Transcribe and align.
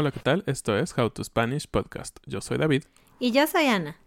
Hola, 0.00 0.12
¿qué 0.12 0.20
tal? 0.20 0.44
Esto 0.46 0.78
es 0.78 0.96
How 0.96 1.10
to 1.10 1.22
Spanish 1.22 1.68
Podcast. 1.68 2.20
Yo 2.24 2.40
soy 2.40 2.56
David. 2.56 2.84
Y 3.18 3.32
yo 3.32 3.46
soy 3.46 3.66
Ana. 3.66 3.98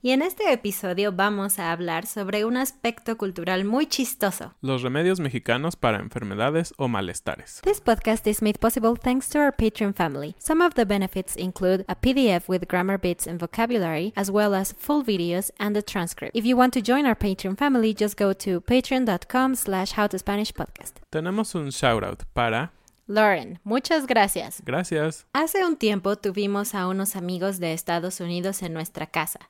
Y 0.00 0.12
en 0.12 0.22
este 0.22 0.52
episodio 0.52 1.10
vamos 1.10 1.58
a 1.58 1.72
hablar 1.72 2.06
sobre 2.06 2.44
un 2.44 2.56
aspecto 2.56 3.18
cultural 3.18 3.64
muy 3.64 3.88
chistoso. 3.88 4.54
Los 4.60 4.82
remedios 4.82 5.18
mexicanos 5.18 5.74
para 5.74 5.98
enfermedades 5.98 6.72
o 6.76 6.86
malestares. 6.86 7.62
This 7.64 7.80
podcast 7.80 8.28
is 8.28 8.40
made 8.40 8.60
possible 8.60 8.94
thanks 8.94 9.28
to 9.30 9.40
our 9.40 9.52
Patreon 9.52 9.92
family. 9.92 10.36
Some 10.38 10.64
of 10.64 10.74
the 10.74 10.84
benefits 10.84 11.34
include 11.34 11.84
a 11.88 11.96
PDF 11.96 12.48
with 12.48 12.68
grammar 12.68 13.00
bits 13.00 13.26
and 13.26 13.40
vocabulary, 13.40 14.12
as 14.14 14.30
well 14.30 14.54
as 14.54 14.72
full 14.72 15.02
videos 15.02 15.50
and 15.58 15.76
a 15.76 15.82
transcript. 15.82 16.30
If 16.32 16.46
you 16.46 16.56
want 16.56 16.74
to 16.74 16.80
join 16.80 17.06
our 17.06 17.16
Patreon 17.16 17.58
family, 17.58 17.92
just 17.92 18.16
go 18.16 18.32
to 18.34 18.60
patreon.com 18.60 19.56
slash 19.56 19.94
howtospanishpodcast. 19.94 21.00
Tenemos 21.10 21.56
un 21.56 21.72
shoutout 21.72 22.22
para... 22.34 22.70
Lauren, 23.10 23.58
muchas 23.64 24.06
gracias. 24.06 24.62
Gracias. 24.64 25.26
Hace 25.32 25.64
un 25.64 25.76
tiempo 25.76 26.14
tuvimos 26.14 26.76
a 26.76 26.86
unos 26.86 27.16
amigos 27.16 27.58
de 27.58 27.72
Estados 27.72 28.20
Unidos 28.20 28.62
en 28.62 28.72
nuestra 28.72 29.08
casa 29.08 29.40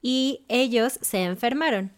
y 0.00 0.46
ellos 0.48 0.98
se 1.02 1.22
enfermaron. 1.24 1.92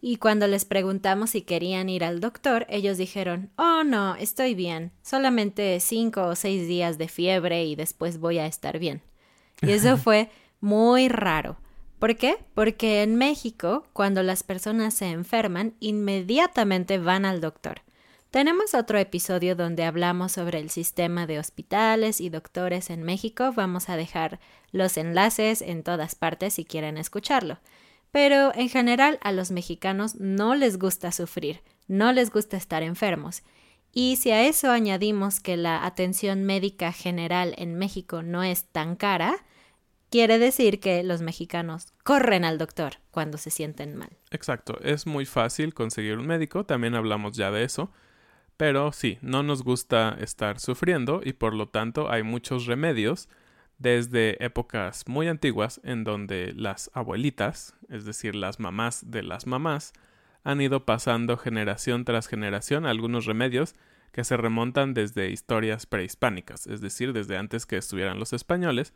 Y 0.00 0.18
cuando 0.18 0.46
les 0.46 0.64
preguntamos 0.64 1.30
si 1.30 1.42
querían 1.42 1.88
ir 1.88 2.04
al 2.04 2.20
doctor, 2.20 2.64
ellos 2.68 2.96
dijeron, 2.96 3.50
oh 3.56 3.82
no, 3.82 4.14
estoy 4.14 4.54
bien, 4.54 4.92
solamente 5.02 5.80
cinco 5.80 6.26
o 6.26 6.36
seis 6.36 6.68
días 6.68 6.96
de 6.96 7.08
fiebre 7.08 7.64
y 7.64 7.74
después 7.74 8.20
voy 8.20 8.38
a 8.38 8.46
estar 8.46 8.78
bien. 8.78 9.02
Y 9.62 9.72
eso 9.72 9.96
fue 9.96 10.30
muy 10.60 11.08
raro. 11.08 11.56
¿Por 11.98 12.16
qué? 12.16 12.36
Porque 12.54 13.02
en 13.02 13.16
México, 13.16 13.84
cuando 13.92 14.22
las 14.22 14.44
personas 14.44 14.94
se 14.94 15.10
enferman, 15.10 15.74
inmediatamente 15.80 16.98
van 16.98 17.24
al 17.24 17.40
doctor. 17.40 17.82
Tenemos 18.32 18.72
otro 18.72 18.96
episodio 18.96 19.54
donde 19.56 19.84
hablamos 19.84 20.32
sobre 20.32 20.58
el 20.58 20.70
sistema 20.70 21.26
de 21.26 21.38
hospitales 21.38 22.18
y 22.18 22.30
doctores 22.30 22.88
en 22.88 23.02
México. 23.02 23.52
Vamos 23.54 23.90
a 23.90 23.96
dejar 23.98 24.40
los 24.70 24.96
enlaces 24.96 25.60
en 25.60 25.82
todas 25.82 26.14
partes 26.14 26.54
si 26.54 26.64
quieren 26.64 26.96
escucharlo. 26.96 27.58
Pero 28.10 28.50
en 28.54 28.70
general 28.70 29.18
a 29.20 29.32
los 29.32 29.50
mexicanos 29.50 30.14
no 30.14 30.54
les 30.54 30.78
gusta 30.78 31.12
sufrir, 31.12 31.60
no 31.88 32.10
les 32.14 32.30
gusta 32.30 32.56
estar 32.56 32.82
enfermos. 32.82 33.42
Y 33.92 34.16
si 34.16 34.30
a 34.30 34.44
eso 34.48 34.70
añadimos 34.70 35.38
que 35.38 35.58
la 35.58 35.84
atención 35.84 36.44
médica 36.44 36.90
general 36.90 37.54
en 37.58 37.76
México 37.76 38.22
no 38.22 38.42
es 38.42 38.64
tan 38.64 38.96
cara, 38.96 39.44
quiere 40.08 40.38
decir 40.38 40.80
que 40.80 41.02
los 41.02 41.20
mexicanos 41.20 41.92
corren 42.02 42.46
al 42.46 42.56
doctor 42.56 42.94
cuando 43.10 43.36
se 43.36 43.50
sienten 43.50 43.94
mal. 43.94 44.16
Exacto, 44.30 44.80
es 44.80 45.06
muy 45.06 45.26
fácil 45.26 45.74
conseguir 45.74 46.16
un 46.16 46.26
médico, 46.26 46.64
también 46.64 46.94
hablamos 46.94 47.36
ya 47.36 47.50
de 47.50 47.64
eso. 47.64 47.92
Pero 48.62 48.92
sí, 48.92 49.18
no 49.22 49.42
nos 49.42 49.64
gusta 49.64 50.16
estar 50.20 50.60
sufriendo 50.60 51.20
y 51.24 51.32
por 51.32 51.52
lo 51.52 51.66
tanto 51.66 52.12
hay 52.12 52.22
muchos 52.22 52.66
remedios 52.66 53.28
desde 53.78 54.36
épocas 54.44 55.08
muy 55.08 55.26
antiguas 55.26 55.80
en 55.82 56.04
donde 56.04 56.52
las 56.54 56.88
abuelitas, 56.94 57.74
es 57.88 58.04
decir, 58.04 58.36
las 58.36 58.60
mamás 58.60 59.10
de 59.10 59.24
las 59.24 59.48
mamás, 59.48 59.94
han 60.44 60.60
ido 60.60 60.86
pasando 60.86 61.36
generación 61.36 62.04
tras 62.04 62.28
generación 62.28 62.86
algunos 62.86 63.26
remedios 63.26 63.74
que 64.12 64.22
se 64.22 64.36
remontan 64.36 64.94
desde 64.94 65.30
historias 65.30 65.86
prehispánicas, 65.86 66.68
es 66.68 66.80
decir, 66.80 67.12
desde 67.12 67.38
antes 67.38 67.66
que 67.66 67.78
estuvieran 67.78 68.20
los 68.20 68.32
españoles, 68.32 68.94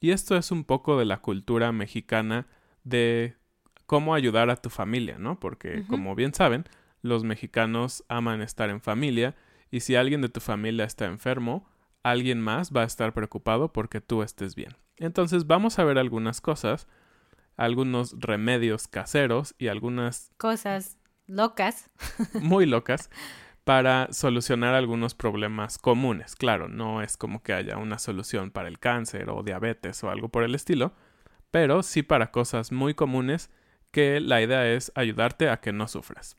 y 0.00 0.12
esto 0.12 0.38
es 0.38 0.50
un 0.50 0.64
poco 0.64 0.98
de 0.98 1.04
la 1.04 1.18
cultura 1.18 1.70
mexicana 1.70 2.46
de 2.82 3.36
cómo 3.84 4.14
ayudar 4.14 4.48
a 4.48 4.56
tu 4.56 4.70
familia, 4.70 5.18
¿no? 5.18 5.38
Porque, 5.38 5.84
como 5.86 6.14
bien 6.14 6.32
saben, 6.32 6.64
los 7.02 7.24
mexicanos 7.24 8.04
aman 8.08 8.40
estar 8.40 8.70
en 8.70 8.80
familia 8.80 9.34
y 9.70 9.80
si 9.80 9.96
alguien 9.96 10.22
de 10.22 10.28
tu 10.28 10.40
familia 10.40 10.84
está 10.84 11.06
enfermo, 11.06 11.68
alguien 12.02 12.40
más 12.40 12.72
va 12.72 12.82
a 12.82 12.86
estar 12.86 13.12
preocupado 13.12 13.72
porque 13.72 14.00
tú 14.00 14.22
estés 14.22 14.54
bien. 14.54 14.76
Entonces 14.96 15.46
vamos 15.46 15.78
a 15.78 15.84
ver 15.84 15.98
algunas 15.98 16.40
cosas, 16.40 16.86
algunos 17.56 18.14
remedios 18.18 18.88
caseros 18.88 19.54
y 19.58 19.68
algunas 19.68 20.30
cosas 20.36 20.98
locas, 21.26 21.90
muy 22.40 22.66
locas, 22.66 23.10
para 23.64 24.12
solucionar 24.12 24.74
algunos 24.74 25.14
problemas 25.14 25.78
comunes. 25.78 26.34
Claro, 26.36 26.68
no 26.68 27.02
es 27.02 27.16
como 27.16 27.42
que 27.42 27.52
haya 27.52 27.78
una 27.78 27.98
solución 27.98 28.50
para 28.50 28.68
el 28.68 28.78
cáncer 28.78 29.30
o 29.30 29.42
diabetes 29.42 30.02
o 30.04 30.10
algo 30.10 30.28
por 30.28 30.42
el 30.42 30.54
estilo, 30.54 30.92
pero 31.50 31.82
sí 31.82 32.02
para 32.02 32.30
cosas 32.30 32.72
muy 32.72 32.94
comunes 32.94 33.50
que 33.90 34.20
la 34.20 34.42
idea 34.42 34.66
es 34.68 34.90
ayudarte 34.94 35.48
a 35.48 35.60
que 35.60 35.72
no 35.72 35.86
sufras. 35.86 36.36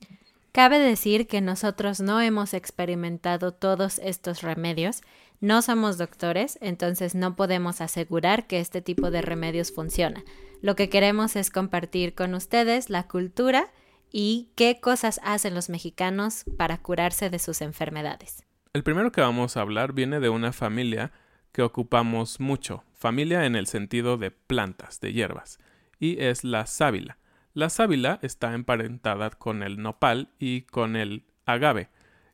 Cabe 0.53 0.77
decir 0.77 1.25
que 1.25 1.41
nosotros 1.41 1.99
no 1.99 2.21
hemos 2.21 2.53
experimentado 2.53 3.55
todos 3.55 3.97
estos 3.97 4.43
remedios, 4.43 5.01
No 5.41 5.61
somos 5.61 5.97
doctores, 5.97 6.59
entonces 6.61 7.15
no 7.15 7.35
podemos 7.35 7.81
asegurar 7.81 8.47
que 8.47 8.61
este 8.61 8.81
tipo 8.81 9.11
de 9.11 9.21
remedios 9.21 9.73
funciona. 9.73 10.23
Lo 10.61 10.77
que 10.77 10.89
queremos 10.89 11.35
es 11.35 11.49
compartir 11.49 12.13
con 12.13 12.33
ustedes 12.33 12.89
la 12.89 13.07
cultura 13.07 13.71
y 14.09 14.51
qué 14.55 14.79
cosas 14.79 15.19
hacen 15.23 15.53
los 15.55 15.69
mexicanos 15.69 16.45
para 16.55 16.77
curarse 16.77 17.29
de 17.29 17.39
sus 17.39 17.61
enfermedades. 17.61 18.45
El 18.73 18.83
primero 18.83 19.11
que 19.11 19.21
vamos 19.21 19.57
a 19.57 19.61
hablar 19.61 19.91
viene 19.91 20.19
de 20.19 20.29
una 20.29 20.53
familia 20.53 21.11
que 21.51 21.63
ocupamos 21.63 22.39
mucho, 22.39 22.83
familia 22.93 23.45
en 23.45 23.55
el 23.55 23.65
sentido 23.67 24.17
de 24.17 24.31
plantas, 24.31 25.01
de 25.01 25.13
hierbas, 25.13 25.59
y 25.99 26.21
es 26.21 26.43
la 26.45 26.67
sábila. 26.67 27.17
La 27.53 27.69
sábila 27.69 28.17
está 28.23 28.53
emparentada 28.55 29.29
con 29.29 29.61
el 29.61 29.81
nopal 29.81 30.29
y 30.39 30.61
con 30.63 30.95
el 30.95 31.23
agave, 31.45 31.89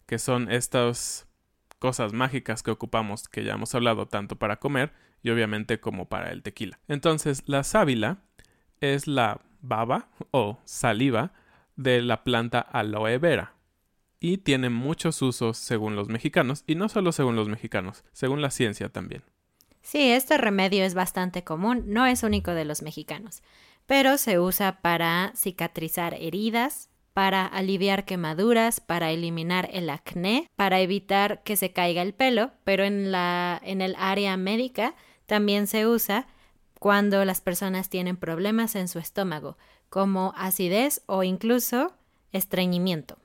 que 0.06 0.18
son 0.18 0.50
estas 0.50 1.27
cosas 1.77 2.13
mágicas 2.13 2.63
que 2.63 2.71
ocupamos, 2.71 3.27
que 3.27 3.44
ya 3.44 3.54
hemos 3.54 3.75
hablado 3.75 4.07
tanto 4.07 4.38
para 4.38 4.60
comer 4.60 4.94
y 5.21 5.30
obviamente 5.30 5.81
como 5.81 6.07
para 6.07 6.31
el 6.31 6.42
tequila. 6.42 6.80
Entonces, 6.88 7.44
la 7.48 7.63
sábila 7.63 8.19
es 8.80 9.07
la 9.07 9.42
baba 9.62 10.07
o 10.31 10.60
saliva 10.63 11.33
de 11.75 12.01
la 12.01 12.24
planta 12.24 12.60
aloe 12.60 13.18
vera 13.18 13.56
y 14.21 14.38
tiene 14.38 14.69
muchos 14.69 15.21
usos 15.21 15.57
según 15.57 15.95
los 15.95 16.10
mexicanos 16.10 16.63
y 16.68 16.75
no 16.75 16.89
solo 16.89 17.12
según 17.12 17.36
los 17.36 17.50
mexicanos, 17.50 18.04
según 18.13 18.42
la 18.42 18.51
ciencia 18.51 18.89
también. 18.89 19.24
Sí, 19.81 20.12
este 20.12 20.38
remedio 20.38 20.83
es 20.83 20.94
bastante 20.94 21.44
común, 21.44 21.83
no 21.88 22.06
es 22.06 22.24
único 22.24 22.51
de 22.51 22.66
los 22.66 22.81
mexicanos, 22.81 23.42
pero 23.90 24.20
se 24.20 24.38
usa 24.40 24.82
para 24.82 25.34
cicatrizar 25.36 26.14
heridas, 26.14 26.92
para 27.16 27.48
aliviar 27.48 28.06
quemaduras, 28.06 28.82
para 28.82 29.10
eliminar 29.10 29.68
el 29.74 29.90
acné, 29.90 30.48
para 30.56 30.80
evitar 30.80 31.42
que 31.42 31.56
se 31.56 31.74
caiga 31.74 32.04
el 32.04 32.14
pelo, 32.14 32.52
pero 32.64 32.84
en, 32.84 33.12
la, 33.12 33.60
en 33.64 33.82
el 33.82 33.96
área 33.98 34.38
médica 34.38 34.94
también 35.26 35.66
se 35.66 35.88
usa 35.88 36.28
cuando 36.78 37.26
las 37.26 37.42
personas 37.42 37.90
tienen 37.90 38.16
problemas 38.16 38.76
en 38.76 38.88
su 38.88 39.00
estómago, 39.00 39.58
como 39.90 40.36
acidez 40.38 41.02
o 41.08 41.24
incluso 41.24 41.98
estreñimiento. 42.32 43.18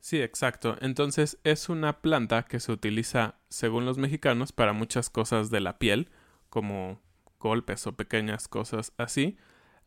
Sí, 0.00 0.22
exacto. 0.22 0.78
Entonces 0.80 1.36
es 1.44 1.68
una 1.68 2.00
planta 2.00 2.44
que 2.44 2.60
se 2.60 2.72
utiliza, 2.72 3.34
según 3.50 3.84
los 3.84 3.98
mexicanos, 3.98 4.52
para 4.52 4.72
muchas 4.72 5.10
cosas 5.10 5.50
de 5.50 5.60
la 5.60 5.78
piel, 5.78 6.08
como 6.48 6.98
golpes 7.38 7.86
o 7.86 7.92
pequeñas 7.92 8.48
cosas 8.48 8.94
así, 8.96 9.36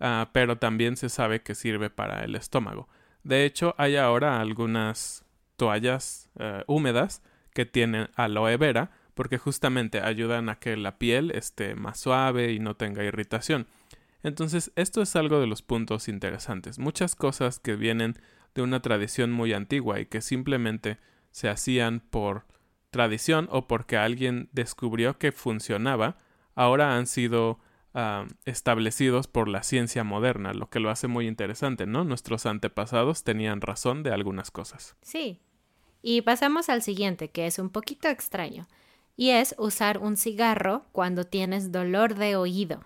ah, 0.02 0.30
pero 0.34 0.58
también 0.58 0.98
se 0.98 1.10
sabe 1.10 1.42
que 1.42 1.56
sirve 1.56 1.90
para 1.90 2.24
el 2.24 2.36
estómago. 2.36 2.90
De 3.24 3.46
hecho, 3.46 3.76
hay 3.78 3.96
ahora 3.96 4.42
algunas 4.42 5.26
toallas 5.56 6.30
eh, 6.40 6.64
húmedas 6.68 7.22
que 7.54 7.66
tienen 7.66 8.10
aloe 8.16 8.58
vera 8.58 8.92
porque 9.14 9.38
justamente 9.38 10.02
ayudan 10.02 10.50
a 10.50 10.56
que 10.60 10.76
la 10.78 10.98
piel 10.98 11.32
esté 11.32 11.76
más 11.76 12.00
suave 12.00 12.52
y 12.52 12.60
no 12.60 12.76
tenga 12.76 13.04
irritación. 13.04 13.68
Entonces, 14.24 14.72
esto 14.76 15.02
es 15.02 15.16
algo 15.16 15.40
de 15.40 15.48
los 15.48 15.62
puntos 15.62 16.08
interesantes. 16.08 16.80
Muchas 16.80 17.16
cosas 17.16 17.60
que 17.60 17.76
vienen 17.76 18.16
de 18.56 18.62
una 18.62 18.82
tradición 18.82 19.32
muy 19.32 19.54
antigua 19.54 20.00
y 20.00 20.06
que 20.06 20.22
simplemente 20.22 20.98
se 21.32 21.50
hacían 21.50 22.00
por 22.00 22.46
tradición 22.90 23.48
o 23.52 23.68
porque 23.68 23.98
alguien 23.98 24.50
descubrió 24.52 25.18
que 25.18 25.32
funcionaba, 25.32 26.18
ahora 26.56 26.98
han 26.98 27.08
sido 27.08 27.60
Establecidos 28.46 29.28
por 29.28 29.50
la 29.50 29.64
ciencia 29.64 30.06
moderna, 30.06 30.54
lo 30.54 30.70
que 30.70 30.80
lo 30.80 30.90
hace 30.90 31.08
muy 31.08 31.28
interesante, 31.28 31.86
¿no? 31.86 32.06
Nuestros 32.06 32.46
antepasados 32.46 33.24
tenían 33.24 33.60
razón 33.60 34.02
de 34.02 34.12
algunas 34.12 34.50
cosas. 34.50 34.96
Sí. 35.02 35.42
Y 36.02 36.22
pasamos 36.22 36.70
al 36.70 36.82
siguiente, 36.82 37.30
que 37.30 37.48
es 37.48 37.60
un 37.60 37.70
poquito 37.70 38.08
extraño, 38.08 38.68
y 39.18 39.32
es 39.32 39.56
usar 39.58 39.98
un 39.98 40.16
cigarro 40.16 40.86
cuando 40.94 41.26
tienes 41.26 41.72
dolor 41.72 42.16
de 42.16 42.38
oído. 42.38 42.84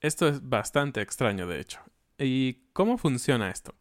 Esto 0.00 0.28
es 0.28 0.46
bastante 0.46 1.00
extraño, 1.00 1.46
de 1.46 1.60
hecho. 1.60 1.80
¿Y 2.18 2.58
cómo 2.74 2.98
funciona 2.98 3.50
esto? 3.50 3.74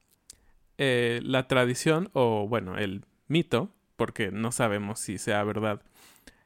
Eh, 0.77 1.19
la 1.23 1.47
tradición, 1.47 2.09
o 2.13 2.47
bueno, 2.47 2.77
el 2.77 3.05
mito, 3.27 3.75
porque 3.95 4.31
no 4.31 4.51
sabemos 4.51 4.99
si 4.99 5.17
sea 5.17 5.43
verdad, 5.43 5.81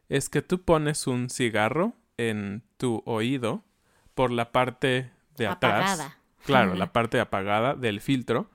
es 0.07 0.27
que 0.27 0.41
tú 0.41 0.63
pones 0.63 1.07
un 1.07 1.29
cigarro 1.29 1.93
en 2.19 2.63
tu 2.75 3.01
oído 3.05 3.63
por 4.13 4.29
la 4.29 4.51
parte 4.51 5.09
de 5.37 5.47
atrás. 5.47 6.17
Claro, 6.45 6.75
la 6.75 6.91
parte 6.91 7.19
apagada 7.19 7.75
del 7.75 8.01
filtro. 8.01 8.49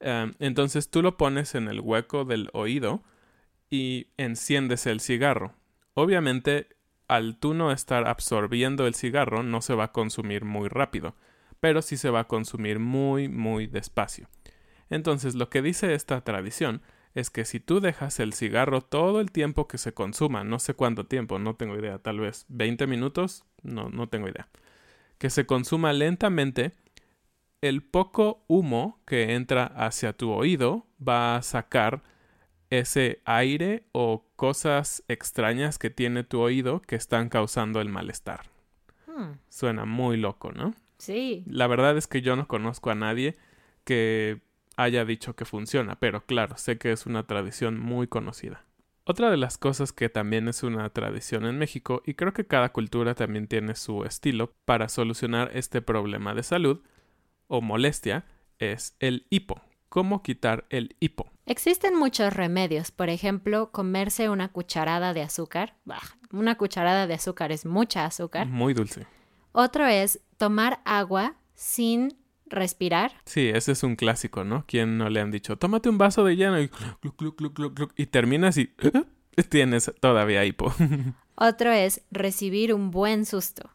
Em, 0.00 0.34
entonces 0.38 0.90
tú 0.90 1.02
lo 1.02 1.16
pones 1.16 1.54
en 1.54 1.68
el 1.68 1.80
hueco 1.80 2.24
del 2.24 2.50
oído 2.52 3.02
y 3.70 4.08
enciendes 4.18 4.86
el 4.86 5.00
cigarro. 5.00 5.54
Obviamente, 5.94 6.68
al 7.08 7.36
tú 7.36 7.54
no 7.54 7.72
estar 7.72 8.06
absorbiendo 8.06 8.86
el 8.86 8.94
cigarro, 8.94 9.42
no 9.42 9.62
se 9.62 9.74
va 9.74 9.84
a 9.84 9.92
consumir 9.92 10.44
muy 10.44 10.68
rápido, 10.68 11.16
pero 11.60 11.80
sí 11.80 11.96
se 11.96 12.10
va 12.10 12.20
a 12.20 12.28
consumir 12.28 12.78
muy, 12.78 13.28
muy 13.28 13.66
despacio. 13.66 14.28
Entonces, 14.90 15.34
lo 15.34 15.48
que 15.48 15.62
dice 15.62 15.94
esta 15.94 16.20
tradición 16.20 16.82
es 17.18 17.30
que 17.30 17.44
si 17.44 17.58
tú 17.58 17.80
dejas 17.80 18.20
el 18.20 18.32
cigarro 18.32 18.80
todo 18.80 19.20
el 19.20 19.32
tiempo 19.32 19.66
que 19.66 19.76
se 19.76 19.92
consuma, 19.92 20.44
no 20.44 20.60
sé 20.60 20.74
cuánto 20.74 21.04
tiempo, 21.06 21.40
no 21.40 21.56
tengo 21.56 21.76
idea, 21.76 21.98
tal 21.98 22.20
vez 22.20 22.46
20 22.48 22.86
minutos, 22.86 23.44
no, 23.62 23.88
no 23.88 24.08
tengo 24.08 24.28
idea, 24.28 24.48
que 25.18 25.28
se 25.28 25.44
consuma 25.44 25.92
lentamente, 25.92 26.74
el 27.60 27.82
poco 27.82 28.44
humo 28.46 29.00
que 29.04 29.34
entra 29.34 29.64
hacia 29.64 30.12
tu 30.12 30.30
oído 30.30 30.86
va 31.06 31.34
a 31.34 31.42
sacar 31.42 32.04
ese 32.70 33.20
aire 33.24 33.82
o 33.90 34.24
cosas 34.36 35.02
extrañas 35.08 35.76
que 35.78 35.90
tiene 35.90 36.22
tu 36.22 36.40
oído 36.40 36.82
que 36.82 36.94
están 36.94 37.30
causando 37.30 37.80
el 37.80 37.88
malestar. 37.88 38.42
Hmm. 39.08 39.32
Suena 39.48 39.84
muy 39.86 40.18
loco, 40.18 40.52
¿no? 40.52 40.72
Sí. 40.98 41.42
La 41.48 41.66
verdad 41.66 41.96
es 41.98 42.06
que 42.06 42.22
yo 42.22 42.36
no 42.36 42.46
conozco 42.46 42.90
a 42.90 42.94
nadie 42.94 43.36
que 43.82 44.40
haya 44.78 45.04
dicho 45.04 45.34
que 45.34 45.44
funciona, 45.44 45.96
pero 45.98 46.24
claro, 46.24 46.56
sé 46.56 46.78
que 46.78 46.92
es 46.92 47.04
una 47.04 47.26
tradición 47.26 47.80
muy 47.80 48.06
conocida. 48.06 48.64
Otra 49.04 49.28
de 49.28 49.36
las 49.36 49.58
cosas 49.58 49.92
que 49.92 50.08
también 50.08 50.46
es 50.46 50.62
una 50.62 50.88
tradición 50.90 51.46
en 51.46 51.58
México, 51.58 52.00
y 52.06 52.14
creo 52.14 52.32
que 52.32 52.46
cada 52.46 52.68
cultura 52.68 53.16
también 53.16 53.48
tiene 53.48 53.74
su 53.74 54.04
estilo 54.04 54.54
para 54.64 54.88
solucionar 54.88 55.50
este 55.52 55.82
problema 55.82 56.32
de 56.32 56.44
salud 56.44 56.80
o 57.48 57.60
molestia, 57.60 58.24
es 58.60 58.94
el 59.00 59.26
hipo. 59.30 59.60
¿Cómo 59.88 60.22
quitar 60.22 60.64
el 60.70 60.94
hipo? 61.00 61.28
Existen 61.46 61.98
muchos 61.98 62.32
remedios, 62.32 62.92
por 62.92 63.08
ejemplo, 63.08 63.72
comerse 63.72 64.28
una 64.28 64.52
cucharada 64.52 65.12
de 65.12 65.22
azúcar. 65.22 65.74
una 66.30 66.56
cucharada 66.56 67.08
de 67.08 67.14
azúcar 67.14 67.50
es 67.50 67.66
mucha 67.66 68.04
azúcar. 68.04 68.46
Muy 68.46 68.74
dulce. 68.74 69.06
Otro 69.50 69.86
es 69.86 70.20
tomar 70.36 70.80
agua 70.84 71.34
sin 71.54 72.16
respirar. 72.50 73.12
Sí, 73.24 73.48
ese 73.48 73.72
es 73.72 73.82
un 73.82 73.96
clásico, 73.96 74.44
¿no? 74.44 74.64
¿Quién 74.66 74.98
no 74.98 75.08
le 75.08 75.20
han 75.20 75.30
dicho, 75.30 75.56
tómate 75.56 75.88
un 75.88 75.98
vaso 75.98 76.24
de 76.24 76.36
lleno 76.36 76.60
y, 76.60 76.70
y 77.96 78.06
terminas 78.06 78.56
y 78.58 78.70
tienes 79.48 79.92
todavía 80.00 80.44
hipo? 80.44 80.72
Otro 81.34 81.70
es 81.72 82.02
recibir 82.10 82.74
un 82.74 82.90
buen 82.90 83.24
susto. 83.24 83.70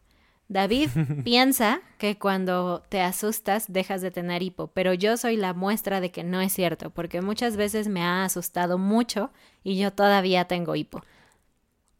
David 0.48 0.90
piensa 1.24 1.80
que 1.98 2.18
cuando 2.18 2.82
te 2.88 3.00
asustas 3.00 3.72
dejas 3.72 4.02
de 4.02 4.10
tener 4.10 4.42
hipo, 4.42 4.68
pero 4.68 4.92
yo 4.92 5.16
soy 5.16 5.36
la 5.36 5.54
muestra 5.54 6.00
de 6.00 6.10
que 6.10 6.24
no 6.24 6.40
es 6.40 6.52
cierto, 6.52 6.90
porque 6.90 7.22
muchas 7.22 7.56
veces 7.56 7.88
me 7.88 8.02
ha 8.02 8.24
asustado 8.24 8.78
mucho 8.78 9.30
y 9.62 9.78
yo 9.78 9.92
todavía 9.92 10.44
tengo 10.44 10.76
hipo. 10.76 11.02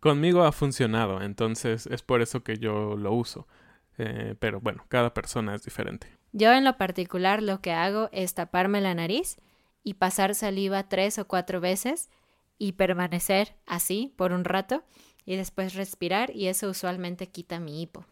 Conmigo 0.00 0.44
ha 0.44 0.52
funcionado, 0.52 1.22
entonces 1.22 1.86
es 1.86 2.02
por 2.02 2.20
eso 2.20 2.44
que 2.44 2.58
yo 2.58 2.96
lo 2.96 3.12
uso. 3.12 3.48
Eh, 3.96 4.34
pero 4.38 4.60
bueno, 4.60 4.84
cada 4.88 5.14
persona 5.14 5.54
es 5.54 5.62
diferente. 5.62 6.08
Yo 6.36 6.52
en 6.52 6.64
lo 6.64 6.76
particular 6.76 7.44
lo 7.44 7.60
que 7.60 7.70
hago 7.70 8.08
es 8.10 8.34
taparme 8.34 8.80
la 8.80 8.92
nariz 8.92 9.36
y 9.84 9.94
pasar 9.94 10.34
saliva 10.34 10.88
tres 10.88 11.16
o 11.20 11.28
cuatro 11.28 11.60
veces 11.60 12.10
y 12.58 12.72
permanecer 12.72 13.54
así 13.66 14.12
por 14.16 14.32
un 14.32 14.44
rato 14.44 14.82
y 15.24 15.36
después 15.36 15.74
respirar 15.74 16.34
y 16.34 16.48
eso 16.48 16.68
usualmente 16.68 17.28
quita 17.28 17.60
mi 17.60 17.80
hipo. 17.80 18.04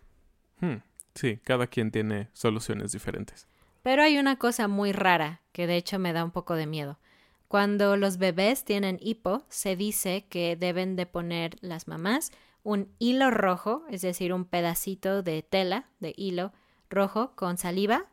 Hmm, 0.60 0.76
sí, 1.16 1.40
cada 1.42 1.66
quien 1.66 1.90
tiene 1.90 2.28
soluciones 2.32 2.92
diferentes. 2.92 3.48
Pero 3.82 4.04
hay 4.04 4.16
una 4.18 4.36
cosa 4.36 4.68
muy 4.68 4.92
rara 4.92 5.40
que 5.50 5.66
de 5.66 5.76
hecho 5.76 5.98
me 5.98 6.12
da 6.12 6.22
un 6.22 6.30
poco 6.30 6.54
de 6.54 6.68
miedo. 6.68 7.00
Cuando 7.48 7.96
los 7.96 8.18
bebés 8.18 8.64
tienen 8.64 8.98
hipo, 9.02 9.44
se 9.48 9.74
dice 9.74 10.26
que 10.28 10.54
deben 10.54 10.94
de 10.94 11.06
poner 11.06 11.56
las 11.60 11.88
mamás 11.88 12.30
un 12.62 12.94
hilo 13.00 13.32
rojo, 13.32 13.82
es 13.90 14.00
decir, 14.00 14.32
un 14.32 14.44
pedacito 14.44 15.24
de 15.24 15.42
tela, 15.42 15.88
de 15.98 16.14
hilo 16.16 16.52
rojo 16.88 17.32
con 17.34 17.58
saliva 17.58 18.12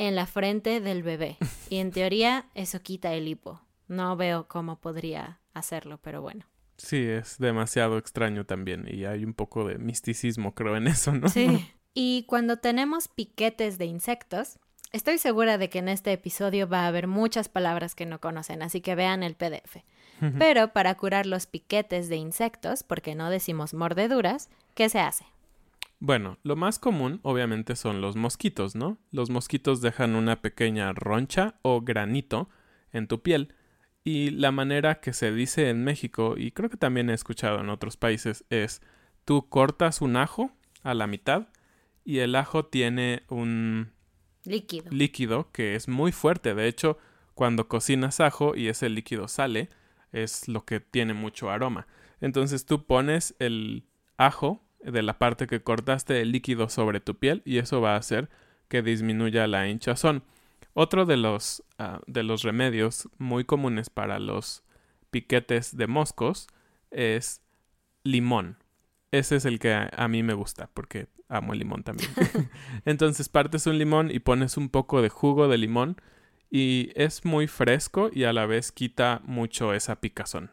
en 0.00 0.16
la 0.16 0.26
frente 0.26 0.80
del 0.80 1.02
bebé. 1.02 1.36
Y 1.68 1.76
en 1.76 1.90
teoría 1.90 2.46
eso 2.54 2.80
quita 2.80 3.12
el 3.12 3.28
hipo. 3.28 3.60
No 3.86 4.16
veo 4.16 4.48
cómo 4.48 4.80
podría 4.80 5.40
hacerlo, 5.52 6.00
pero 6.02 6.22
bueno. 6.22 6.46
Sí, 6.78 6.96
es 6.96 7.36
demasiado 7.38 7.98
extraño 7.98 8.46
también 8.46 8.86
y 8.90 9.04
hay 9.04 9.24
un 9.24 9.34
poco 9.34 9.68
de 9.68 9.76
misticismo, 9.76 10.54
creo, 10.54 10.76
en 10.76 10.86
eso, 10.86 11.12
¿no? 11.12 11.28
Sí. 11.28 11.70
Y 11.92 12.24
cuando 12.28 12.58
tenemos 12.58 13.08
piquetes 13.08 13.76
de 13.76 13.84
insectos, 13.84 14.60
estoy 14.92 15.18
segura 15.18 15.58
de 15.58 15.68
que 15.68 15.80
en 15.80 15.88
este 15.88 16.12
episodio 16.12 16.68
va 16.68 16.84
a 16.84 16.86
haber 16.86 17.08
muchas 17.08 17.48
palabras 17.48 17.96
que 17.96 18.06
no 18.06 18.20
conocen, 18.20 18.62
así 18.62 18.80
que 18.80 18.94
vean 18.94 19.24
el 19.24 19.34
PDF. 19.34 19.78
Pero 20.38 20.72
para 20.72 20.94
curar 20.94 21.26
los 21.26 21.46
piquetes 21.46 22.08
de 22.08 22.14
insectos, 22.14 22.84
porque 22.84 23.16
no 23.16 23.28
decimos 23.28 23.74
mordeduras, 23.74 24.50
¿qué 24.74 24.88
se 24.88 25.00
hace? 25.00 25.24
Bueno, 26.00 26.38
lo 26.42 26.56
más 26.56 26.78
común 26.78 27.20
obviamente 27.22 27.76
son 27.76 28.00
los 28.00 28.16
mosquitos, 28.16 28.74
¿no? 28.74 28.98
Los 29.12 29.30
mosquitos 29.30 29.82
dejan 29.82 30.16
una 30.16 30.40
pequeña 30.40 30.92
roncha 30.92 31.60
o 31.62 31.82
granito 31.82 32.48
en 32.90 33.06
tu 33.06 33.22
piel 33.22 33.54
y 34.02 34.30
la 34.30 34.50
manera 34.50 35.00
que 35.00 35.12
se 35.12 35.32
dice 35.32 35.68
en 35.68 35.84
México, 35.84 36.34
y 36.36 36.52
creo 36.52 36.70
que 36.70 36.76
también 36.76 37.10
he 37.10 37.14
escuchado 37.14 37.60
en 37.60 37.68
otros 37.68 37.96
países, 37.96 38.44
es 38.48 38.80
tú 39.24 39.48
cortas 39.48 40.00
un 40.00 40.16
ajo 40.16 40.52
a 40.82 40.94
la 40.94 41.06
mitad 41.06 41.48
y 42.04 42.18
el 42.18 42.34
ajo 42.34 42.64
tiene 42.64 43.24
un 43.28 43.92
líquido. 44.44 44.90
líquido 44.90 45.52
que 45.52 45.74
es 45.74 45.86
muy 45.86 46.12
fuerte. 46.12 46.54
De 46.54 46.66
hecho, 46.66 46.98
cuando 47.34 47.68
cocinas 47.68 48.20
ajo 48.20 48.56
y 48.56 48.68
ese 48.68 48.88
líquido 48.88 49.28
sale, 49.28 49.68
es 50.12 50.48
lo 50.48 50.64
que 50.64 50.80
tiene 50.80 51.12
mucho 51.12 51.50
aroma. 51.50 51.86
Entonces 52.22 52.64
tú 52.64 52.86
pones 52.86 53.36
el 53.38 53.84
ajo 54.16 54.64
de 54.82 55.02
la 55.02 55.18
parte 55.18 55.46
que 55.46 55.62
cortaste 55.62 56.20
el 56.20 56.32
líquido 56.32 56.68
sobre 56.68 57.00
tu 57.00 57.16
piel 57.16 57.42
y 57.44 57.58
eso 57.58 57.80
va 57.80 57.94
a 57.94 57.98
hacer 57.98 58.28
que 58.68 58.82
disminuya 58.82 59.46
la 59.46 59.68
hinchazón. 59.68 60.22
Otro 60.72 61.04
de 61.04 61.16
los, 61.16 61.64
ah, 61.78 62.00
de 62.06 62.22
los 62.22 62.42
remedios 62.42 63.08
muy 63.18 63.44
comunes 63.44 63.90
para 63.90 64.18
los 64.18 64.62
piquetes 65.10 65.76
de 65.76 65.86
moscos 65.86 66.46
es 66.90 67.42
limón. 68.04 68.58
Ese 69.10 69.36
es 69.36 69.44
el 69.44 69.58
que 69.58 69.74
a, 69.74 70.08
mí 70.08 70.22
me 70.22 70.34
gusta 70.34 70.70
porque 70.72 71.08
amo 71.28 71.52
el 71.52 71.58
limón 71.58 71.82
también. 71.82 72.10
Entonces 72.84 73.28
partes 73.28 73.66
un 73.66 73.78
limón 73.78 74.10
y 74.10 74.20
pones 74.20 74.56
un 74.56 74.68
poco 74.68 75.02
de 75.02 75.08
jugo 75.08 75.48
de 75.48 75.58
limón 75.58 75.96
y 76.50 76.90
es 76.94 77.24
muy 77.24 77.46
fresco 77.46 78.10
y 78.12 78.24
a 78.24 78.32
la 78.32 78.46
vez 78.46 78.72
quita 78.72 79.20
mucho 79.24 79.74
esa 79.74 80.00
picazón. 80.00 80.50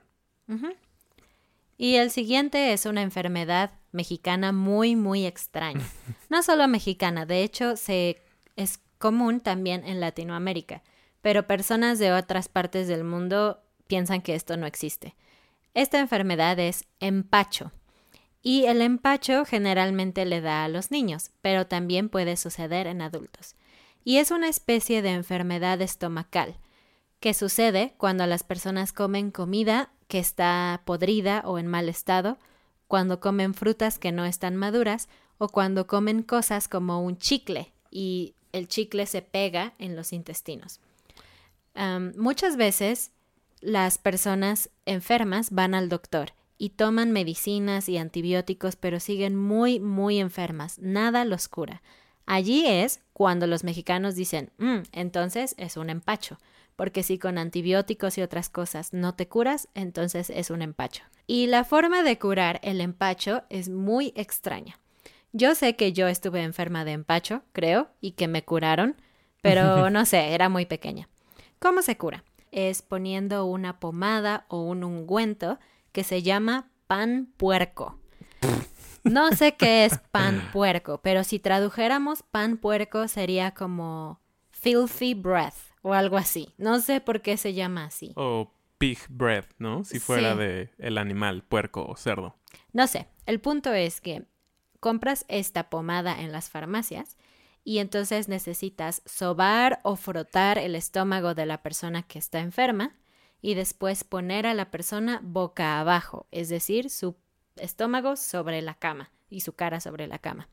Y 1.77 1.96
el 1.96 2.10
siguiente 2.10 2.74
es 2.74 2.86
una 2.86 3.03
enfermedad 3.03 3.72
mexicana 3.91 4.51
muy, 4.51 4.96
muy 4.96 5.25
extraña. 5.25 5.86
No 6.29 6.43
solo 6.43 6.67
mexicana, 6.67 7.25
de 7.25 7.43
hecho 7.43 7.77
se, 7.77 8.22
es 8.57 8.81
común 8.98 9.39
también 9.39 9.86
en 9.86 10.01
Latinoamérica, 10.01 10.84
pero 11.22 11.48
personas 11.48 12.00
de 12.00 12.12
otras 12.12 12.50
partes 12.50 12.89
del 12.89 13.05
mundo 13.05 13.62
piensan 13.88 14.22
que 14.22 14.36
esto 14.36 14.57
no 14.57 14.65
existe. 14.65 15.15
Esta 15.74 16.00
enfermedad 16.00 16.60
es 16.60 16.86
empacho. 17.00 17.72
Y 18.41 18.65
el 18.65 18.81
empacho 18.81 19.46
generalmente 19.46 20.25
le 20.25 20.41
da 20.41 20.65
a 20.65 20.69
los 20.69 20.91
niños, 20.91 21.31
pero 21.41 21.67
también 21.67 22.10
puede 22.10 22.36
suceder 22.36 22.88
en 22.88 23.01
adultos. 23.01 23.55
Y 24.03 24.17
es 24.17 24.31
una 24.31 24.48
especie 24.48 25.01
de 25.01 25.12
enfermedad 25.12 25.81
estomacal 25.81 26.57
que 27.19 27.34
sucede 27.34 27.93
cuando 27.98 28.25
las 28.25 28.43
personas 28.43 28.93
comen 28.93 29.31
comida 29.31 29.91
que 30.07 30.19
está 30.19 30.81
podrida 30.85 31.41
o 31.45 31.59
en 31.59 31.67
mal 31.67 31.89
estado, 31.89 32.37
cuando 32.87 33.19
comen 33.19 33.53
frutas 33.53 33.99
que 33.99 34.11
no 34.11 34.25
están 34.25 34.55
maduras 34.55 35.09
o 35.37 35.49
cuando 35.49 35.87
comen 35.87 36.23
cosas 36.23 36.67
como 36.67 37.01
un 37.01 37.17
chicle 37.17 37.71
y 37.91 38.33
el 38.53 38.67
chicle 38.67 39.05
se 39.05 39.21
pega 39.21 39.73
en 39.77 39.95
los 39.95 40.13
intestinos. 40.13 40.79
muchas 42.15 42.57
veces 42.57 43.11
las 43.61 43.97
personas 43.97 44.69
enfermas 44.85 45.51
van 45.51 45.75
al 45.75 45.89
doctor 45.89 46.33
y 46.57 46.69
toman 46.69 47.11
medicinas 47.11 47.87
y 47.87 47.97
antibióticos, 47.97 48.75
pero 48.75 48.99
siguen 48.99 49.35
muy, 49.35 49.79
muy 49.79 50.19
enfermas. 50.19 50.79
Nada 50.79 51.23
los 51.23 51.47
cura. 51.47 51.83
Allí 52.25 52.65
es 52.65 52.99
cuando 53.13 53.45
los 53.45 53.63
mexicanos 53.63 54.15
dicen, 54.15 54.51
mm, 54.57 54.79
entonces 54.91 55.53
es 55.57 55.77
un 55.77 55.89
empacho 55.89 56.37
porque 56.77 57.01
si 57.03 57.17
con 57.17 57.39
antibióticos 57.39 58.17
y 58.17 58.22
otras 58.22 58.50
cosas 58.50 58.93
no 58.93 59.15
te 59.15 59.27
curas, 59.27 59.67
entonces 59.74 60.29
es 60.29 60.51
un 60.51 60.62
empacho. 60.62 61.03
Y 61.25 61.48
la 61.48 61.65
forma 61.65 62.03
de 62.03 62.19
curar 62.19 62.60
el 62.63 62.79
empacho 62.79 63.43
es 63.50 63.67
muy 63.67 64.13
extraña. 64.15 64.79
Yo 65.34 65.55
sé 65.55 65.75
que 65.75 65.91
yo 65.91 66.07
estuve 66.07 66.43
enferma 66.43 66.86
de 66.86 66.91
empacho, 66.91 67.41
creo, 67.51 67.89
y 68.00 68.12
que 68.12 68.27
me 68.27 68.46
curaron, 68.46 68.96
pero 69.41 69.89
no 69.89 70.05
sé, 70.05 70.34
era 70.34 70.50
muy 70.50 70.67
pequeña. 70.67 71.10
¿Cómo 71.60 71.81
se 71.81 71.98
cura? 71.98 72.24
Es 72.51 72.84
poniendo 72.84 73.46
una 73.46 73.79
pomada 73.79 74.46
o 74.48 74.62
un 74.62 74.84
ungüento 74.84 75.60
que 75.91 76.03
se 76.03 76.22
llama 76.22 76.69
pan 76.86 77.34
puerco. 77.38 78.00
No 79.03 79.31
sé 79.31 79.55
qué 79.55 79.86
es 79.86 79.98
pan 80.12 80.48
puerco, 80.53 81.00
pero 81.01 81.24
si 81.24 81.39
tradujéramos 81.39 82.22
pan 82.22 82.57
puerco 82.57 83.07
sería 83.07 83.55
como 83.55 84.22
filthy 84.51 85.15
breath 85.15 85.66
o 85.88 85.94
algo 85.94 86.17
así. 86.17 86.53
No 86.58 86.79
sé 86.79 87.01
por 87.01 87.22
qué 87.22 87.38
se 87.38 87.53
llama 87.53 87.86
así. 87.86 88.12
O 88.15 88.51
pig 88.77 89.00
breath, 89.10 89.50
¿no? 89.58 89.84
Si 89.84 90.00
fuera 90.00 90.36
de 90.36 90.70
el 90.77 90.98
animal, 90.98 91.44
puerco 91.44 91.86
o 91.86 91.96
cerdo. 91.96 92.36
No 92.74 92.88
sé. 92.88 93.08
El 93.25 93.39
punto 93.39 93.74
es 93.74 94.01
que 94.01 94.25
compras 94.79 95.25
esta 95.27 95.70
pomada 95.70 96.22
en 96.22 96.32
las 96.32 96.50
farmacias 96.50 97.17
y 97.63 97.79
entonces 97.79 98.27
necesitas 98.27 99.01
sobar 99.06 99.79
o 99.84 99.96
frotar 99.96 100.58
el 100.58 100.75
estómago 100.75 101.34
de 101.34 101.46
la 101.46 101.63
persona 101.63 102.03
que 102.03 102.20
está 102.20 102.39
enferma 102.39 102.96
y 103.41 103.53
después 103.53 104.03
poner 104.03 104.46
a 104.46 104.53
la 104.53 104.72
persona 104.72 105.22
boca 105.24 105.79
abajo, 105.79 106.27
es 106.32 106.50
decir, 106.50 106.89
su 106.89 107.15
estómago 107.56 108.15
sobre 108.15 108.62
la 108.62 108.75
cama 108.75 109.12
y 109.29 109.41
su 109.41 109.53
cara 109.53 109.79
sobre 109.79 110.08
la 110.08 110.20
cama. 110.20 110.50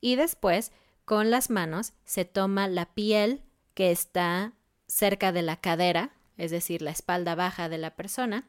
Y 0.00 0.16
después, 0.16 0.72
con 1.04 1.30
las 1.30 1.50
manos, 1.50 1.92
se 2.04 2.24
toma 2.24 2.68
la 2.68 2.94
piel 2.94 3.42
que 3.74 3.90
está 3.90 4.52
cerca 4.86 5.32
de 5.32 5.42
la 5.42 5.56
cadera, 5.56 6.10
es 6.36 6.50
decir, 6.50 6.82
la 6.82 6.90
espalda 6.90 7.34
baja 7.34 7.68
de 7.68 7.78
la 7.78 7.96
persona, 7.96 8.48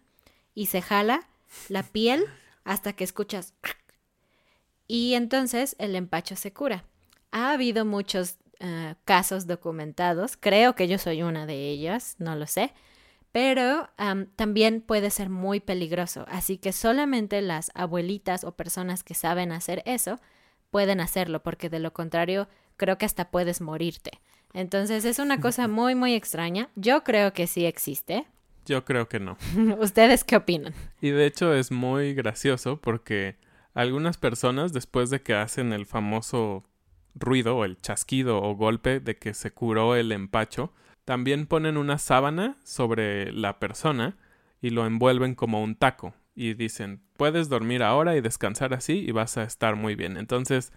y 0.53 0.67
se 0.67 0.81
jala 0.81 1.27
la 1.69 1.83
piel 1.83 2.25
hasta 2.63 2.93
que 2.93 3.03
escuchas 3.03 3.53
y 4.87 5.13
entonces 5.15 5.75
el 5.79 5.95
empacho 5.95 6.35
se 6.35 6.53
cura. 6.53 6.85
Ha 7.31 7.51
habido 7.51 7.85
muchos 7.85 8.37
eh, 8.59 8.95
casos 9.05 9.45
documentados, 9.45 10.37
creo 10.37 10.75
que 10.75 10.87
yo 10.87 10.97
soy 10.97 11.21
una 11.21 11.45
de 11.45 11.69
ellas, 11.69 12.15
no 12.19 12.35
lo 12.35 12.47
sé, 12.47 12.73
pero 13.31 13.89
también 14.35 14.81
puede 14.81 15.11
ser 15.11 15.29
muy 15.29 15.59
peligroso, 15.59 16.25
así 16.29 16.57
que 16.57 16.71
solamente 16.71 17.41
las 17.41 17.71
abuelitas 17.75 18.43
o 18.43 18.55
personas 18.55 19.03
que 19.03 19.13
saben 19.13 19.51
hacer 19.51 19.83
eso 19.85 20.19
pueden 20.71 21.01
hacerlo, 21.01 21.43
porque 21.43 21.69
de 21.69 21.79
lo 21.79 21.93
contrario 21.93 22.47
creo 22.77 22.97
que 22.97 23.05
hasta 23.05 23.29
puedes 23.29 23.61
morirte. 23.61 24.11
Entonces 24.57 25.05
es 25.05 25.19
una 25.19 25.39
cosa 25.39 25.67
muy, 25.67 25.93
muy 25.93 26.15
extraña. 26.15 26.69
Yo 26.75 27.03
creo 27.03 27.31
que 27.31 27.45
sí 27.45 27.67
existe. 27.67 28.25
Yo 28.65 28.83
creo 28.85 29.07
que 29.07 29.19
no. 29.19 29.37
¿Ustedes 29.79 30.23
qué 30.23 30.35
opinan? 30.35 30.73
Y 30.99 31.11
de 31.11 31.27
hecho 31.27 31.53
es 31.53 31.71
muy 31.71 32.15
gracioso 32.15 32.81
porque 32.81 33.35
algunas 33.75 34.17
personas 34.17 34.73
después 34.73 35.11
de 35.11 35.21
que 35.21 35.35
hacen 35.35 35.73
el 35.73 35.85
famoso 35.85 36.63
ruido 37.13 37.55
o 37.55 37.65
el 37.65 37.77
chasquido 37.77 38.41
o 38.41 38.55
golpe 38.55 38.99
de 38.99 39.15
que 39.17 39.35
se 39.35 39.51
curó 39.51 39.95
el 39.95 40.11
empacho, 40.11 40.73
también 41.05 41.45
ponen 41.45 41.77
una 41.77 41.99
sábana 41.99 42.57
sobre 42.63 43.31
la 43.31 43.59
persona 43.59 44.17
y 44.59 44.71
lo 44.71 44.87
envuelven 44.87 45.35
como 45.35 45.61
un 45.61 45.75
taco 45.75 46.15
y 46.33 46.55
dicen, 46.55 47.03
puedes 47.15 47.47
dormir 47.47 47.83
ahora 47.83 48.15
y 48.15 48.21
descansar 48.21 48.73
así 48.73 49.05
y 49.07 49.11
vas 49.11 49.37
a 49.37 49.43
estar 49.43 49.75
muy 49.75 49.93
bien. 49.93 50.17
Entonces, 50.17 50.73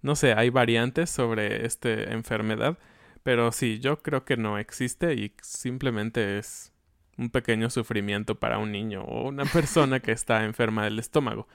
no 0.00 0.14
sé, 0.14 0.32
hay 0.32 0.50
variantes 0.50 1.10
sobre 1.10 1.66
esta 1.66 1.90
enfermedad 1.90 2.78
pero 3.26 3.50
sí, 3.50 3.80
yo 3.80 4.04
creo 4.04 4.24
que 4.24 4.36
no 4.36 4.56
existe 4.56 5.14
y 5.14 5.34
simplemente 5.42 6.38
es 6.38 6.72
un 7.18 7.28
pequeño 7.28 7.70
sufrimiento 7.70 8.38
para 8.38 8.58
un 8.58 8.70
niño 8.70 9.02
o 9.02 9.26
una 9.26 9.44
persona 9.46 9.98
que 9.98 10.12
está 10.12 10.44
enferma 10.44 10.84
del 10.84 11.00
estómago. 11.00 11.48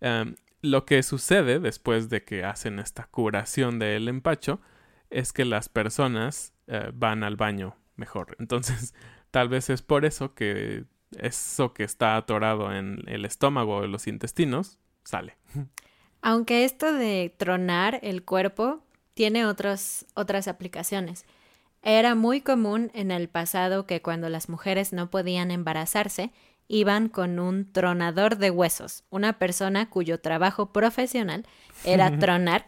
Em, 0.00 0.36
lo 0.62 0.86
que 0.86 1.02
sucede 1.02 1.60
después 1.60 2.08
de 2.08 2.24
que 2.24 2.42
hacen 2.42 2.78
esta 2.78 3.04
curación 3.04 3.78
del 3.78 4.08
empacho 4.08 4.62
es 5.10 5.34
que 5.34 5.44
las 5.44 5.68
personas 5.68 6.54
eh, 6.68 6.90
van 6.94 7.22
al 7.22 7.36
baño 7.36 7.76
mejor. 7.96 8.34
Entonces, 8.38 8.94
tal 9.30 9.50
vez 9.50 9.68
es 9.68 9.82
por 9.82 10.06
eso 10.06 10.34
que 10.34 10.86
eso 11.18 11.74
que 11.74 11.84
está 11.84 12.16
atorado 12.16 12.74
en 12.74 13.02
el 13.08 13.26
estómago 13.26 13.76
o 13.76 13.86
los 13.86 14.06
intestinos 14.06 14.78
sale. 15.04 15.36
Aunque 16.22 16.64
esto 16.64 16.94
de 16.94 17.34
tronar 17.36 18.00
el 18.02 18.24
cuerpo 18.24 18.83
tiene 19.14 19.46
otras 19.46 20.06
aplicaciones. 20.48 21.24
Era 21.82 22.14
muy 22.14 22.40
común 22.40 22.90
en 22.94 23.10
el 23.10 23.28
pasado 23.28 23.86
que 23.86 24.02
cuando 24.02 24.28
las 24.28 24.48
mujeres 24.48 24.92
no 24.92 25.10
podían 25.10 25.50
embarazarse, 25.50 26.32
iban 26.66 27.08
con 27.08 27.38
un 27.38 27.70
tronador 27.72 28.38
de 28.38 28.50
huesos, 28.50 29.04
una 29.10 29.38
persona 29.38 29.90
cuyo 29.90 30.18
trabajo 30.20 30.72
profesional 30.72 31.46
era 31.84 32.18
tronar 32.18 32.66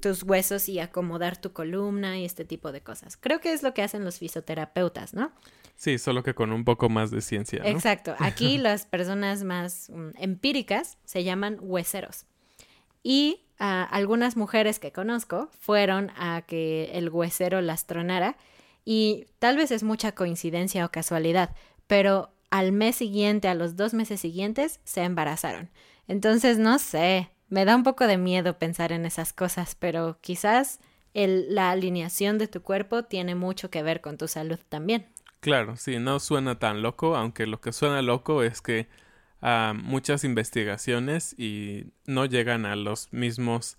tus 0.00 0.22
huesos 0.22 0.68
y 0.68 0.78
acomodar 0.78 1.36
tu 1.36 1.52
columna 1.52 2.18
y 2.18 2.24
este 2.24 2.44
tipo 2.44 2.70
de 2.70 2.82
cosas. 2.82 3.16
Creo 3.16 3.40
que 3.40 3.52
es 3.52 3.64
lo 3.64 3.74
que 3.74 3.82
hacen 3.82 4.04
los 4.04 4.18
fisioterapeutas, 4.18 5.14
¿no? 5.14 5.32
Sí, 5.74 5.98
solo 5.98 6.22
que 6.22 6.34
con 6.34 6.52
un 6.52 6.64
poco 6.64 6.88
más 6.88 7.10
de 7.10 7.20
ciencia. 7.20 7.62
Exacto. 7.64 8.14
Aquí 8.20 8.58
las 8.58 8.86
personas 8.86 9.42
más 9.42 9.90
mm, 9.90 10.10
empíricas 10.18 10.98
se 11.04 11.24
llaman 11.24 11.58
hueseros. 11.60 12.26
Y 13.08 13.44
algunas 13.58 14.36
mujeres 14.36 14.80
que 14.80 14.90
conozco 14.90 15.48
fueron 15.60 16.10
a 16.16 16.42
que 16.42 16.90
el 16.94 17.08
huesero 17.08 17.60
las 17.60 17.86
tronara 17.86 18.36
y 18.84 19.28
tal 19.38 19.56
vez 19.56 19.70
es 19.70 19.84
mucha 19.84 20.10
coincidencia 20.10 20.84
o 20.84 20.90
casualidad, 20.90 21.54
pero 21.86 22.32
al 22.50 22.72
mes 22.72 22.96
siguiente, 22.96 23.46
a 23.46 23.54
los 23.54 23.76
dos 23.76 23.94
meses 23.94 24.18
siguientes, 24.20 24.80
se 24.82 25.04
embarazaron. 25.04 25.70
Entonces, 26.08 26.58
no 26.58 26.80
sé, 26.80 27.30
me 27.48 27.64
da 27.64 27.76
un 27.76 27.84
poco 27.84 28.08
de 28.08 28.18
miedo 28.18 28.58
pensar 28.58 28.90
en 28.90 29.06
esas 29.06 29.32
cosas, 29.32 29.76
pero 29.76 30.18
quizás 30.20 30.80
la 31.14 31.70
alineación 31.70 32.38
de 32.38 32.48
tu 32.48 32.62
cuerpo 32.62 33.04
tiene 33.04 33.36
mucho 33.36 33.70
que 33.70 33.84
ver 33.84 34.00
con 34.00 34.18
tu 34.18 34.26
salud 34.26 34.58
también. 34.68 35.06
Claro, 35.38 35.76
sí, 35.76 36.00
no 36.00 36.18
suena 36.18 36.58
tan 36.58 36.82
loco, 36.82 37.14
aunque 37.14 37.46
lo 37.46 37.60
que 37.60 37.72
suena 37.72 38.02
loco 38.02 38.42
es 38.42 38.60
que 38.60 38.88
a 39.40 39.74
muchas 39.74 40.24
investigaciones 40.24 41.34
y 41.38 41.92
no 42.06 42.24
llegan 42.26 42.66
a 42.66 42.76
los 42.76 43.12
mismos 43.12 43.78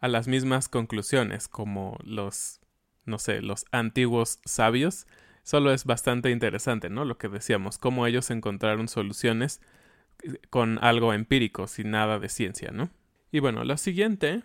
a 0.00 0.06
las 0.06 0.28
mismas 0.28 0.68
conclusiones 0.68 1.48
como 1.48 1.98
los 2.04 2.60
no 3.08 3.18
sé, 3.18 3.42
los 3.42 3.64
antiguos 3.72 4.38
sabios. 4.44 5.06
Solo 5.42 5.72
es 5.72 5.84
bastante 5.84 6.30
interesante, 6.30 6.90
¿no? 6.90 7.04
Lo 7.04 7.18
que 7.18 7.28
decíamos, 7.28 7.78
cómo 7.78 8.06
ellos 8.06 8.30
encontraron 8.30 8.86
soluciones 8.86 9.60
con 10.50 10.78
algo 10.84 11.12
empírico, 11.12 11.66
sin 11.66 11.90
nada 11.90 12.18
de 12.18 12.28
ciencia, 12.28 12.70
¿no? 12.70 12.90
Y 13.32 13.40
bueno, 13.40 13.64
lo 13.64 13.76
siguiente 13.76 14.42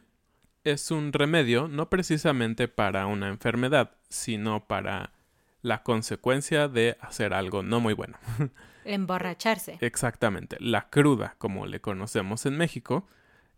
es 0.63 0.91
un 0.91 1.11
remedio 1.13 1.67
no 1.67 1.89
precisamente 1.89 2.67
para 2.67 3.05
una 3.05 3.27
enfermedad, 3.27 3.91
sino 4.09 4.65
para 4.65 5.12
la 5.63 5.81
consecuencia 5.81 6.67
de 6.67 6.97
hacer 6.99 7.33
algo 7.33 7.63
no 7.63 7.79
muy 7.79 7.93
bueno. 7.93 8.19
Emborracharse. 8.85 9.77
Exactamente. 9.81 10.57
La 10.59 10.89
cruda, 10.89 11.35
como 11.39 11.65
le 11.65 11.79
conocemos 11.81 12.45
en 12.45 12.57
México, 12.57 13.07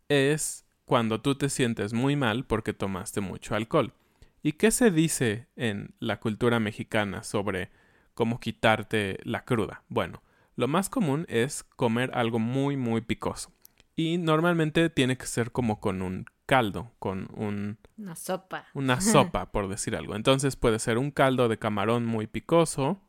es 0.07 0.65
cuando 0.85 1.19
tú 1.19 1.35
te 1.35 1.49
sientes 1.49 1.93
muy 1.93 2.15
mal 2.15 2.45
porque 2.45 2.73
tomaste 2.73 3.19
mucho 3.21 3.55
alcohol. 3.55 3.93
¿Y 4.43 4.53
qué 4.53 4.69
se 4.69 4.91
dice 4.91 5.47
en 5.55 5.95
la 5.99 6.19
cultura 6.19 6.59
mexicana 6.59 7.23
sobre 7.23 7.71
cómo 8.13 8.39
quitarte 8.39 9.17
la 9.23 9.43
cruda? 9.43 9.83
Bueno, 9.89 10.21
lo 10.55 10.67
más 10.67 10.89
común 10.89 11.25
es 11.27 11.63
comer 11.63 12.11
algo 12.13 12.37
muy 12.37 12.77
muy 12.77 13.01
picoso. 13.01 13.51
Y 13.95 14.19
normalmente 14.19 14.91
tiene 14.91 15.17
que 15.17 15.25
ser 15.25 15.51
como 15.51 15.79
con 15.79 16.03
un 16.03 16.25
caldo, 16.45 16.91
con 16.99 17.27
un... 17.33 17.77
Una 17.97 18.15
sopa. 18.15 18.67
Una 18.73 19.01
sopa, 19.01 19.51
por 19.51 19.67
decir 19.67 19.95
algo. 19.95 20.15
Entonces 20.15 20.55
puede 20.55 20.79
ser 20.79 20.97
un 20.97 21.11
caldo 21.11 21.47
de 21.47 21.59
camarón 21.59 22.05
muy 22.05 22.27
picoso. 22.27 22.99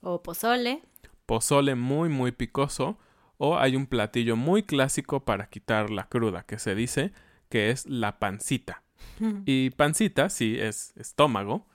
O 0.00 0.22
pozole 0.22 0.82
pozole 1.26 1.74
muy 1.74 2.08
muy 2.08 2.32
picoso 2.32 2.98
o 3.38 3.58
hay 3.58 3.74
un 3.74 3.86
platillo 3.86 4.36
muy 4.36 4.62
clásico 4.64 5.24
para 5.24 5.48
quitar 5.48 5.90
la 5.90 6.08
cruda 6.08 6.44
que 6.44 6.58
se 6.58 6.74
dice 6.74 7.12
que 7.48 7.70
es 7.70 7.86
la 7.86 8.18
pancita. 8.18 8.82
Y 9.46 9.70
pancita 9.70 10.28
sí 10.28 10.58
es 10.58 10.92
estómago 10.96 11.66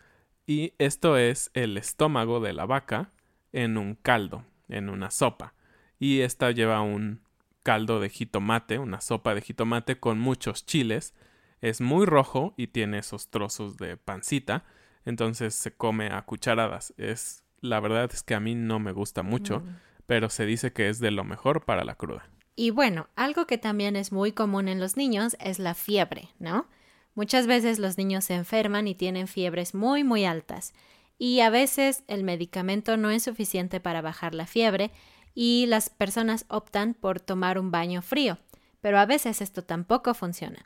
y 0.45 0.73
esto 0.77 1.17
es 1.17 1.49
el 1.53 1.77
estómago 1.77 2.39
de 2.39 2.53
la 2.53 2.65
vaca 2.65 3.11
en 3.51 3.77
un 3.77 3.95
caldo, 3.95 4.45
en 4.69 4.89
una 4.89 5.11
sopa. 5.11 5.55
Y 5.99 6.19
esta 6.19 6.51
lleva 6.51 6.81
un 6.81 7.21
caldo 7.67 7.99
de 7.99 8.07
jitomate, 8.07 8.79
una 8.79 9.01
sopa 9.01 9.35
de 9.35 9.41
jitomate 9.41 9.99
con 9.99 10.19
muchos 10.19 10.65
chiles. 10.65 11.13
Es 11.59 11.81
muy 11.81 12.05
rojo 12.05 12.53
y 12.55 12.67
tiene 12.67 12.99
esos 12.99 13.29
trozos 13.29 13.75
de 13.75 13.97
pancita, 13.97 14.63
entonces 15.03 15.53
se 15.53 15.75
come 15.75 16.07
a 16.07 16.21
cucharadas. 16.21 16.93
Es 16.95 17.43
la 17.59 17.81
verdad 17.81 18.09
es 18.13 18.23
que 18.23 18.35
a 18.35 18.39
mí 18.39 18.55
no 18.55 18.79
me 18.79 18.93
gusta 18.93 19.21
mucho, 19.21 19.59
mm. 19.59 19.79
pero 20.05 20.29
se 20.29 20.45
dice 20.45 20.71
que 20.71 20.87
es 20.87 20.99
de 20.99 21.11
lo 21.11 21.25
mejor 21.25 21.65
para 21.65 21.83
la 21.83 21.95
cruda. 21.95 22.29
Y 22.55 22.69
bueno, 22.69 23.09
algo 23.17 23.47
que 23.47 23.57
también 23.57 23.97
es 23.97 24.13
muy 24.13 24.31
común 24.31 24.69
en 24.69 24.79
los 24.79 24.95
niños 24.95 25.35
es 25.41 25.59
la 25.59 25.73
fiebre, 25.73 26.29
¿no? 26.39 26.69
Muchas 27.15 27.47
veces 27.47 27.79
los 27.79 27.97
niños 27.97 28.23
se 28.23 28.35
enferman 28.35 28.87
y 28.87 28.95
tienen 28.95 29.27
fiebres 29.27 29.75
muy, 29.75 30.05
muy 30.05 30.23
altas. 30.23 30.73
Y 31.17 31.41
a 31.41 31.49
veces 31.49 32.05
el 32.07 32.23
medicamento 32.23 32.95
no 32.95 33.09
es 33.09 33.23
suficiente 33.23 33.81
para 33.81 34.01
bajar 34.01 34.33
la 34.33 34.45
fiebre 34.45 34.91
y 35.39 35.67
las 35.67 35.91
personas 35.91 36.45
optan 36.47 36.95
por 36.95 37.19
tomar 37.19 37.59
un 37.59 37.69
baño 37.69 38.01
frío. 38.01 38.39
Pero 38.81 38.97
a 38.97 39.05
veces 39.05 39.39
esto 39.39 39.63
tampoco 39.63 40.15
funciona. 40.15 40.65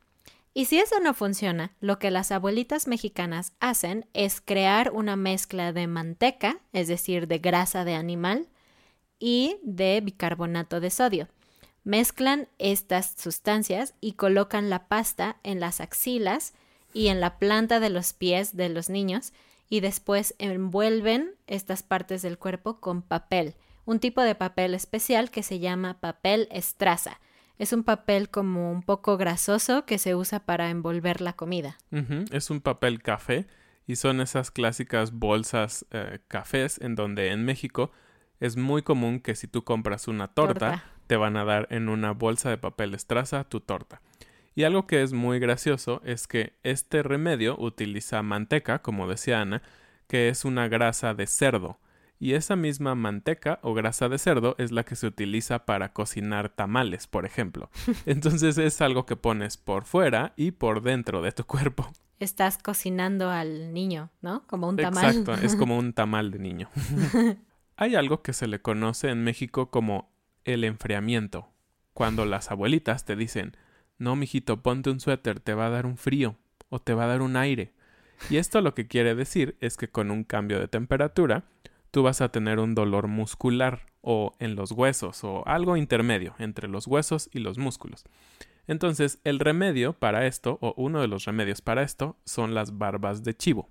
Y 0.53 0.63
si 0.63 0.79
eso 0.79 1.01
no 1.01 1.13
funciona, 1.13 1.73
lo 1.81 1.99
que 1.99 2.09
las 2.09 2.31
abuelitas 2.31 2.87
mexicanas 2.87 3.51
hacen 3.59 4.05
es 4.13 4.39
crear 4.39 4.91
una 4.93 5.17
mezcla 5.17 5.73
de 5.73 5.87
manteca, 5.87 6.61
es 6.71 6.87
decir, 6.87 7.27
de 7.27 7.39
grasa 7.39 7.83
de 7.83 7.95
animal, 7.95 8.47
y 9.19 9.57
de 9.61 9.99
bicarbonato 9.99 10.79
de 10.79 10.89
sodio. 10.89 11.27
Mezclan 11.83 12.47
estas 12.57 13.13
sustancias 13.17 13.93
y 13.99 14.13
colocan 14.13 14.69
la 14.69 14.87
pasta 14.87 15.35
en 15.43 15.59
las 15.59 15.81
axilas 15.81 16.53
y 16.93 17.07
en 17.07 17.19
la 17.19 17.39
planta 17.39 17.81
de 17.81 17.89
los 17.89 18.13
pies 18.13 18.55
de 18.55 18.69
los 18.69 18.89
niños 18.89 19.33
y 19.67 19.81
después 19.81 20.33
envuelven 20.39 21.35
estas 21.47 21.83
partes 21.83 22.21
del 22.21 22.37
cuerpo 22.37 22.79
con 22.79 23.01
papel, 23.01 23.53
un 23.85 23.99
tipo 23.99 24.21
de 24.21 24.35
papel 24.35 24.73
especial 24.73 25.31
que 25.31 25.43
se 25.43 25.59
llama 25.59 25.99
papel 25.99 26.47
estraza 26.51 27.19
es 27.61 27.73
un 27.73 27.83
papel 27.83 28.31
como 28.31 28.71
un 28.71 28.81
poco 28.81 29.17
grasoso 29.17 29.85
que 29.85 29.99
se 29.99 30.15
usa 30.15 30.39
para 30.39 30.71
envolver 30.71 31.21
la 31.21 31.33
comida. 31.33 31.77
Es 32.31 32.49
un 32.49 32.59
papel 32.59 33.03
café 33.03 33.45
y 33.85 33.97
son 33.97 34.19
esas 34.19 34.49
clásicas 34.49 35.11
bolsas 35.11 35.85
eh, 35.91 36.17
cafés 36.27 36.81
en 36.81 36.95
donde 36.95 37.27
en 37.27 37.45
México 37.45 37.91
es 38.39 38.57
muy 38.57 38.81
común 38.81 39.19
que 39.19 39.35
si 39.35 39.47
tú 39.47 39.63
compras 39.63 40.07
una 40.07 40.29
torta, 40.29 40.85
te 41.05 41.17
van 41.17 41.37
a 41.37 41.45
dar 41.45 41.67
en 41.69 41.87
una 41.87 42.13
bolsa 42.13 42.49
de 42.49 42.57
papel 42.57 42.95
estraza 42.95 43.43
tu 43.43 43.59
torta. 43.59 44.01
Y 44.55 44.63
algo 44.63 44.87
que 44.87 45.03
es 45.03 45.13
muy 45.13 45.37
gracioso 45.37 46.01
es 46.03 46.27
que 46.27 46.53
este 46.63 47.03
remedio 47.03 47.55
utiliza 47.59 48.23
manteca, 48.23 48.81
como 48.81 49.07
decía 49.07 49.39
Ana, 49.39 49.61
que 50.07 50.29
es 50.29 50.45
una 50.45 50.67
grasa 50.67 51.13
de 51.13 51.27
cerdo 51.27 51.77
y 52.21 52.35
esa 52.35 52.55
misma 52.55 52.93
manteca 52.93 53.57
o 53.63 53.73
grasa 53.73 54.07
de 54.07 54.19
cerdo 54.19 54.53
es 54.59 54.71
la 54.71 54.83
que 54.83 54.95
se 54.95 55.07
utiliza 55.07 55.65
para 55.65 55.91
cocinar 55.91 56.49
tamales, 56.49 57.07
por 57.07 57.25
ejemplo. 57.25 57.71
Entonces 58.05 58.59
es 58.59 58.79
algo 58.79 59.07
que 59.07 59.15
pones 59.15 59.57
por 59.57 59.85
fuera 59.85 60.33
y 60.37 60.51
por 60.51 60.83
dentro 60.83 61.23
de 61.23 61.31
tu 61.31 61.45
cuerpo. 61.45 61.91
Estás 62.19 62.59
cocinando 62.59 63.31
al 63.31 63.73
niño, 63.73 64.11
¿no? 64.21 64.45
Como 64.45 64.69
un 64.69 64.77
tamal. 64.77 65.03
Exacto, 65.03 65.33
es 65.43 65.55
como 65.55 65.79
un 65.79 65.93
tamal 65.95 66.29
de 66.29 66.37
niño. 66.37 66.69
Hay 67.75 67.95
algo 67.95 68.21
que 68.21 68.33
se 68.33 68.45
le 68.45 68.61
conoce 68.61 69.09
en 69.09 69.23
México 69.23 69.71
como 69.71 70.11
el 70.45 70.63
enfriamiento, 70.63 71.49
cuando 71.95 72.25
las 72.25 72.51
abuelitas 72.51 73.03
te 73.03 73.15
dicen, 73.15 73.57
no, 73.97 74.15
mijito, 74.15 74.61
ponte 74.61 74.91
un 74.91 74.99
suéter, 74.99 75.39
te 75.39 75.55
va 75.55 75.65
a 75.65 75.71
dar 75.71 75.87
un 75.87 75.97
frío 75.97 76.35
o 76.69 76.79
te 76.79 76.93
va 76.93 77.05
a 77.05 77.07
dar 77.07 77.23
un 77.23 77.35
aire. 77.35 77.73
Y 78.29 78.37
esto 78.37 78.61
lo 78.61 78.75
que 78.75 78.87
quiere 78.87 79.15
decir 79.15 79.57
es 79.59 79.75
que 79.75 79.89
con 79.89 80.11
un 80.11 80.23
cambio 80.23 80.59
de 80.59 80.67
temperatura, 80.67 81.45
tú 81.91 82.03
vas 82.03 82.21
a 82.21 82.29
tener 82.29 82.59
un 82.59 82.73
dolor 82.73 83.07
muscular 83.07 83.85
o 84.01 84.33
en 84.39 84.55
los 84.55 84.71
huesos 84.71 85.23
o 85.23 85.43
algo 85.45 85.77
intermedio 85.77 86.33
entre 86.39 86.67
los 86.67 86.87
huesos 86.87 87.29
y 87.31 87.39
los 87.39 87.57
músculos. 87.57 88.05
Entonces, 88.67 89.19
el 89.23 89.39
remedio 89.39 89.93
para 89.93 90.25
esto, 90.25 90.57
o 90.61 90.73
uno 90.77 91.01
de 91.01 91.07
los 91.07 91.25
remedios 91.25 91.61
para 91.61 91.81
esto, 91.83 92.17
son 92.25 92.53
las 92.53 92.77
barbas 92.77 93.23
de 93.23 93.35
chivo. 93.35 93.69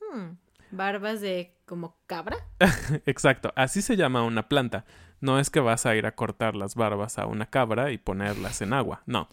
Hmm, 0.00 0.32
¿Barbas 0.70 1.20
de 1.20 1.54
como 1.64 1.96
cabra? 2.06 2.36
Exacto, 3.06 3.52
así 3.56 3.82
se 3.82 3.96
llama 3.96 4.24
una 4.24 4.48
planta. 4.48 4.84
No 5.20 5.38
es 5.38 5.48
que 5.50 5.60
vas 5.60 5.86
a 5.86 5.94
ir 5.96 6.06
a 6.06 6.14
cortar 6.14 6.56
las 6.56 6.74
barbas 6.74 7.18
a 7.18 7.26
una 7.26 7.46
cabra 7.46 7.92
y 7.92 7.98
ponerlas 7.98 8.60
en 8.62 8.72
agua, 8.72 9.02
no. 9.06 9.28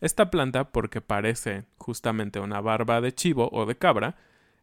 Esta 0.00 0.30
planta, 0.30 0.70
porque 0.70 1.00
parece 1.00 1.64
justamente 1.78 2.38
una 2.38 2.60
barba 2.60 3.00
de 3.00 3.14
chivo 3.14 3.48
o 3.52 3.64
de 3.64 3.78
cabra, 3.78 4.16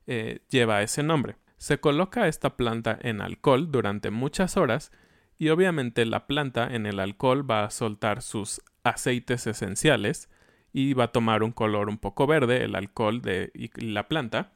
eh, 0.06 0.42
lleva 0.50 0.84
ese 0.84 1.02
nombre. 1.02 1.36
Se 1.64 1.80
coloca 1.80 2.28
esta 2.28 2.58
planta 2.58 3.00
en 3.02 3.22
alcohol 3.22 3.72
durante 3.72 4.12
muchas 4.12 4.58
horas 4.58 4.92
y 5.40 5.48
obviamente 5.48 6.06
la 6.06 6.28
planta 6.28 6.68
en 6.76 6.86
el 6.86 7.00
alcohol 7.00 7.50
va 7.50 7.64
a 7.64 7.70
soltar 7.70 8.22
sus 8.22 8.62
aceites 8.84 9.48
esenciales 9.48 10.30
y 10.74 10.94
va 10.94 11.06
a 11.06 11.12
tomar 11.14 11.42
un 11.42 11.54
color 11.54 11.88
un 11.88 11.98
poco 11.98 12.28
verde 12.28 12.66
el 12.66 12.76
alcohol 12.76 13.22
de 13.22 13.54
la 13.78 14.10
planta 14.10 14.52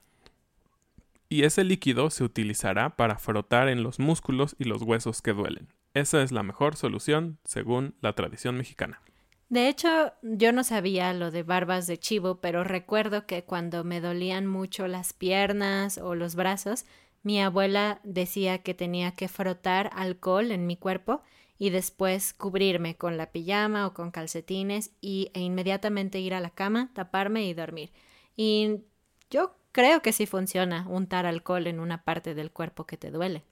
y 1.30 1.43
ese 1.43 1.63
líquido 1.63 2.10
se 2.10 2.26
utilizará 2.26 2.98
para 2.98 3.20
frotar 3.20 3.70
en 3.70 3.84
los 3.84 4.00
músculos 4.00 4.58
y 4.60 4.65
los 4.65 4.82
huesos 4.82 5.22
que 5.22 5.32
duelen. 5.32 5.70
Esa 5.93 6.22
es 6.22 6.34
la 6.34 6.43
mejor 6.43 6.76
solución 6.76 7.38
según 7.46 7.96
la 8.02 8.12
tradición 8.15 8.58
mexicana. 8.58 9.00
De 9.49 9.69
hecho, 9.69 10.13
yo 10.21 10.51
no 10.51 10.63
sabía 10.63 11.13
lo 11.13 11.31
de 11.31 11.43
barbas 11.43 11.88
de 11.88 11.97
chivo, 11.97 12.41
pero 12.41 12.63
recuerdo 12.63 13.25
que 13.25 13.43
cuando 13.43 13.83
me 13.83 14.01
dolían 14.01 14.45
mucho 14.45 14.88
las 14.88 15.13
piernas 15.13 15.97
o 15.97 16.15
los 16.15 16.36
brazos, 16.36 16.86
mi 17.23 17.41
abuela 17.41 18.01
decía 18.03 18.60
que 18.60 18.73
tenía 18.73 19.12
que 19.12 19.27
frotar 19.27 19.89
alcohol 19.93 20.51
en 20.51 20.67
mi 20.67 20.75
cuerpo 20.75 21.21
y 21.57 21.69
después 21.69 22.33
cubrirme 22.33 22.95
con 22.95 23.17
la 23.17 23.31
pijama 23.31 23.88
o 23.88 23.93
con 23.93 24.12
calcetines 24.12 24.91
y, 25.01 25.31
e 25.33 25.41
inmediatamente 25.41 26.19
ir 26.19 26.33
a 26.33 26.39
la 26.39 26.51
cama, 26.51 26.91
taparme 26.93 27.45
y 27.45 27.53
dormir. 27.53 27.91
Y 28.36 28.81
yo 29.29 29.57
creo 29.71 30.01
que 30.01 30.13
sí 30.13 30.25
funciona 30.25 30.88
untar 30.88 31.25
alcohol 31.25 31.67
en 31.67 31.79
una 31.79 32.03
parte 32.03 32.36
del 32.36 32.51
cuerpo 32.51 32.86
que 32.86 32.97
te 32.97 33.12
duele. 33.12 33.43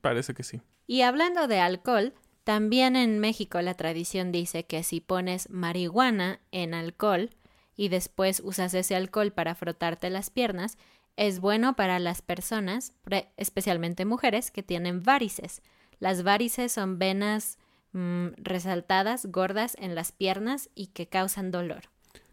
parece 0.00 0.34
que 0.34 0.42
sí. 0.42 0.60
Y 0.86 1.02
hablando 1.02 1.46
de 1.46 1.60
alcohol, 1.60 2.14
también 2.46 2.94
en 2.94 3.18
México 3.18 3.60
la 3.60 3.74
tradición 3.74 4.30
dice 4.30 4.66
que 4.66 4.84
si 4.84 5.00
pones 5.00 5.50
marihuana 5.50 6.38
en 6.52 6.74
alcohol 6.74 7.30
y 7.76 7.88
después 7.88 8.38
usas 8.38 8.72
ese 8.74 8.94
alcohol 8.94 9.32
para 9.32 9.56
frotarte 9.56 10.10
las 10.10 10.30
piernas, 10.30 10.78
es 11.16 11.40
bueno 11.40 11.74
para 11.74 11.98
las 11.98 12.22
personas, 12.22 12.92
especialmente 13.36 14.04
mujeres, 14.04 14.52
que 14.52 14.62
tienen 14.62 15.02
varices. 15.02 15.60
Las 15.98 16.22
varices 16.22 16.70
son 16.70 17.00
venas 17.00 17.58
mm, 17.90 18.28
resaltadas, 18.36 19.26
gordas 19.26 19.76
en 19.80 19.96
las 19.96 20.12
piernas 20.12 20.70
y 20.76 20.86
que 20.92 21.08
causan 21.08 21.50
dolor. 21.50 21.90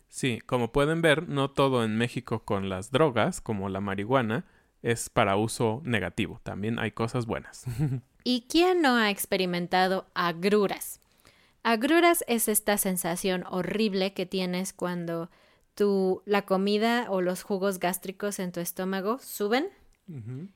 Sí, 0.10 0.42
como 0.46 0.72
pueden 0.72 1.02
ver, 1.02 1.28
no 1.28 1.50
todo 1.50 1.84
en 1.84 1.98
México 1.98 2.46
con 2.46 2.70
las 2.70 2.92
drogas, 2.92 3.42
como 3.42 3.68
la 3.68 3.82
marihuana, 3.82 4.46
es 4.84 5.10
para 5.10 5.38
uso 5.38 5.82
negativo. 5.84 6.40
También 6.44 6.78
hay 6.78 6.92
cosas 6.92 7.26
buenas. 7.26 7.66
¿Y 8.24 8.46
quién 8.50 8.82
no 8.82 8.96
ha 8.96 9.10
experimentado 9.10 10.06
agruras? 10.14 11.00
Agruras 11.64 12.24
es 12.28 12.48
esta 12.48 12.78
sensación 12.78 13.46
horrible 13.50 14.14
que 14.14 14.26
tienes 14.26 14.74
cuando 14.74 15.30
tu, 15.76 16.22
la 16.26 16.44
comida 16.44 17.08
o 17.10 17.22
los 17.22 17.44
jugos 17.44 17.80
gástricos 17.80 18.40
en 18.40 18.52
tu 18.52 18.60
estómago 18.60 19.20
suben 19.20 19.70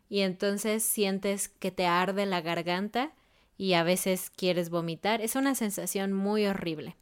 y 0.10 0.20
entonces 0.20 0.84
sientes 0.84 1.48
que 1.48 1.72
te 1.72 1.86
arde 1.86 2.26
la 2.26 2.42
garganta 2.42 3.14
y 3.58 3.74
a 3.74 3.84
veces 3.84 4.30
quieres 4.30 4.70
vomitar. 4.70 5.22
Es 5.22 5.36
una 5.36 5.56
sensación 5.56 6.14
muy 6.14 6.46
horrible. 6.46 6.96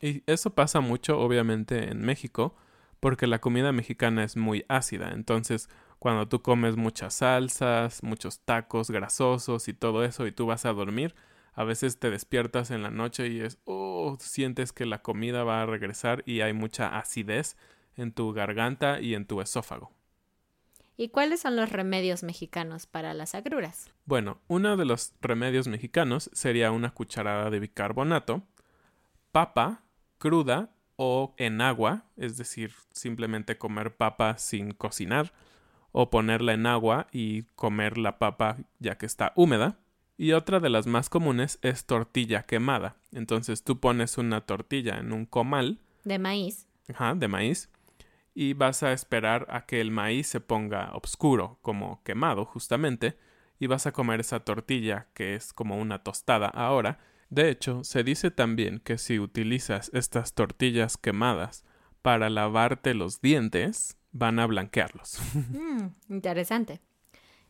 Y 0.00 0.22
eso 0.26 0.50
pasa 0.50 0.80
mucho, 0.80 1.18
obviamente, 1.18 1.90
en 1.90 2.00
México, 2.00 2.54
porque 3.00 3.26
la 3.26 3.40
comida 3.40 3.72
mexicana 3.72 4.24
es 4.24 4.36
muy 4.36 4.64
ácida. 4.68 5.10
Entonces, 5.12 5.68
cuando 5.98 6.28
tú 6.28 6.42
comes 6.42 6.76
muchas 6.76 7.14
salsas, 7.14 8.02
muchos 8.02 8.40
tacos 8.40 8.90
grasosos 8.90 9.68
y 9.68 9.74
todo 9.74 10.04
eso, 10.04 10.26
y 10.26 10.32
tú 10.32 10.46
vas 10.46 10.64
a 10.64 10.72
dormir, 10.72 11.14
a 11.54 11.64
veces 11.64 11.98
te 11.98 12.10
despiertas 12.10 12.70
en 12.70 12.82
la 12.82 12.90
noche 12.90 13.28
y 13.28 13.40
es, 13.40 13.58
oh, 13.64 14.16
sientes 14.20 14.72
que 14.72 14.86
la 14.86 15.02
comida 15.02 15.42
va 15.44 15.62
a 15.62 15.66
regresar 15.66 16.22
y 16.24 16.40
hay 16.40 16.52
mucha 16.52 16.98
acidez 16.98 17.56
en 17.96 18.12
tu 18.12 18.32
garganta 18.32 19.00
y 19.00 19.14
en 19.14 19.26
tu 19.26 19.40
esófago. 19.40 19.92
¿Y 20.96 21.10
cuáles 21.10 21.40
son 21.40 21.54
los 21.54 21.70
remedios 21.70 22.24
mexicanos 22.24 22.86
para 22.86 23.14
las 23.14 23.34
agruras? 23.36 23.90
Bueno, 24.04 24.40
uno 24.48 24.76
de 24.76 24.84
los 24.84 25.14
remedios 25.20 25.68
mexicanos 25.68 26.28
sería 26.32 26.72
una 26.72 26.90
cucharada 26.90 27.50
de 27.50 27.60
bicarbonato, 27.60 28.42
papa 29.30 29.84
cruda 30.18 30.70
o 30.96 31.34
en 31.38 31.60
agua, 31.60 32.04
es 32.16 32.36
decir, 32.36 32.72
simplemente 32.92 33.58
comer 33.58 33.96
papa 33.96 34.38
sin 34.38 34.72
cocinar, 34.72 35.32
o 35.92 36.10
ponerla 36.10 36.54
en 36.54 36.66
agua 36.66 37.06
y 37.12 37.44
comer 37.54 37.98
la 37.98 38.18
papa 38.18 38.58
ya 38.78 38.98
que 38.98 39.06
está 39.06 39.32
húmeda. 39.36 39.78
Y 40.16 40.32
otra 40.32 40.60
de 40.60 40.68
las 40.68 40.86
más 40.86 41.08
comunes 41.10 41.58
es 41.62 41.86
tortilla 41.86 42.42
quemada. 42.42 42.96
Entonces 43.12 43.62
tú 43.62 43.78
pones 43.78 44.18
una 44.18 44.40
tortilla 44.40 44.98
en 44.98 45.12
un 45.12 45.26
comal. 45.26 45.78
De 46.04 46.18
maíz. 46.18 46.66
Ajá, 46.88 47.14
de 47.14 47.28
maíz 47.28 47.70
y 48.40 48.54
vas 48.54 48.84
a 48.84 48.92
esperar 48.92 49.48
a 49.50 49.66
que 49.66 49.80
el 49.80 49.90
maíz 49.90 50.28
se 50.28 50.38
ponga 50.38 50.92
oscuro, 50.94 51.58
como 51.60 52.04
quemado 52.04 52.44
justamente, 52.44 53.18
y 53.58 53.66
vas 53.66 53.88
a 53.88 53.92
comer 53.92 54.20
esa 54.20 54.38
tortilla 54.38 55.08
que 55.12 55.34
es 55.34 55.52
como 55.52 55.76
una 55.76 56.04
tostada 56.04 56.46
ahora. 56.46 57.00
De 57.30 57.50
hecho, 57.50 57.82
se 57.82 58.04
dice 58.04 58.30
también 58.30 58.78
que 58.78 58.96
si 58.96 59.18
utilizas 59.18 59.90
estas 59.92 60.34
tortillas 60.34 60.96
quemadas 60.96 61.64
para 62.00 62.30
lavarte 62.30 62.94
los 62.94 63.20
dientes, 63.20 63.98
van 64.18 64.38
a 64.38 64.46
blanquearlos. 64.46 65.18
Mm, 65.34 65.88
interesante. 66.10 66.80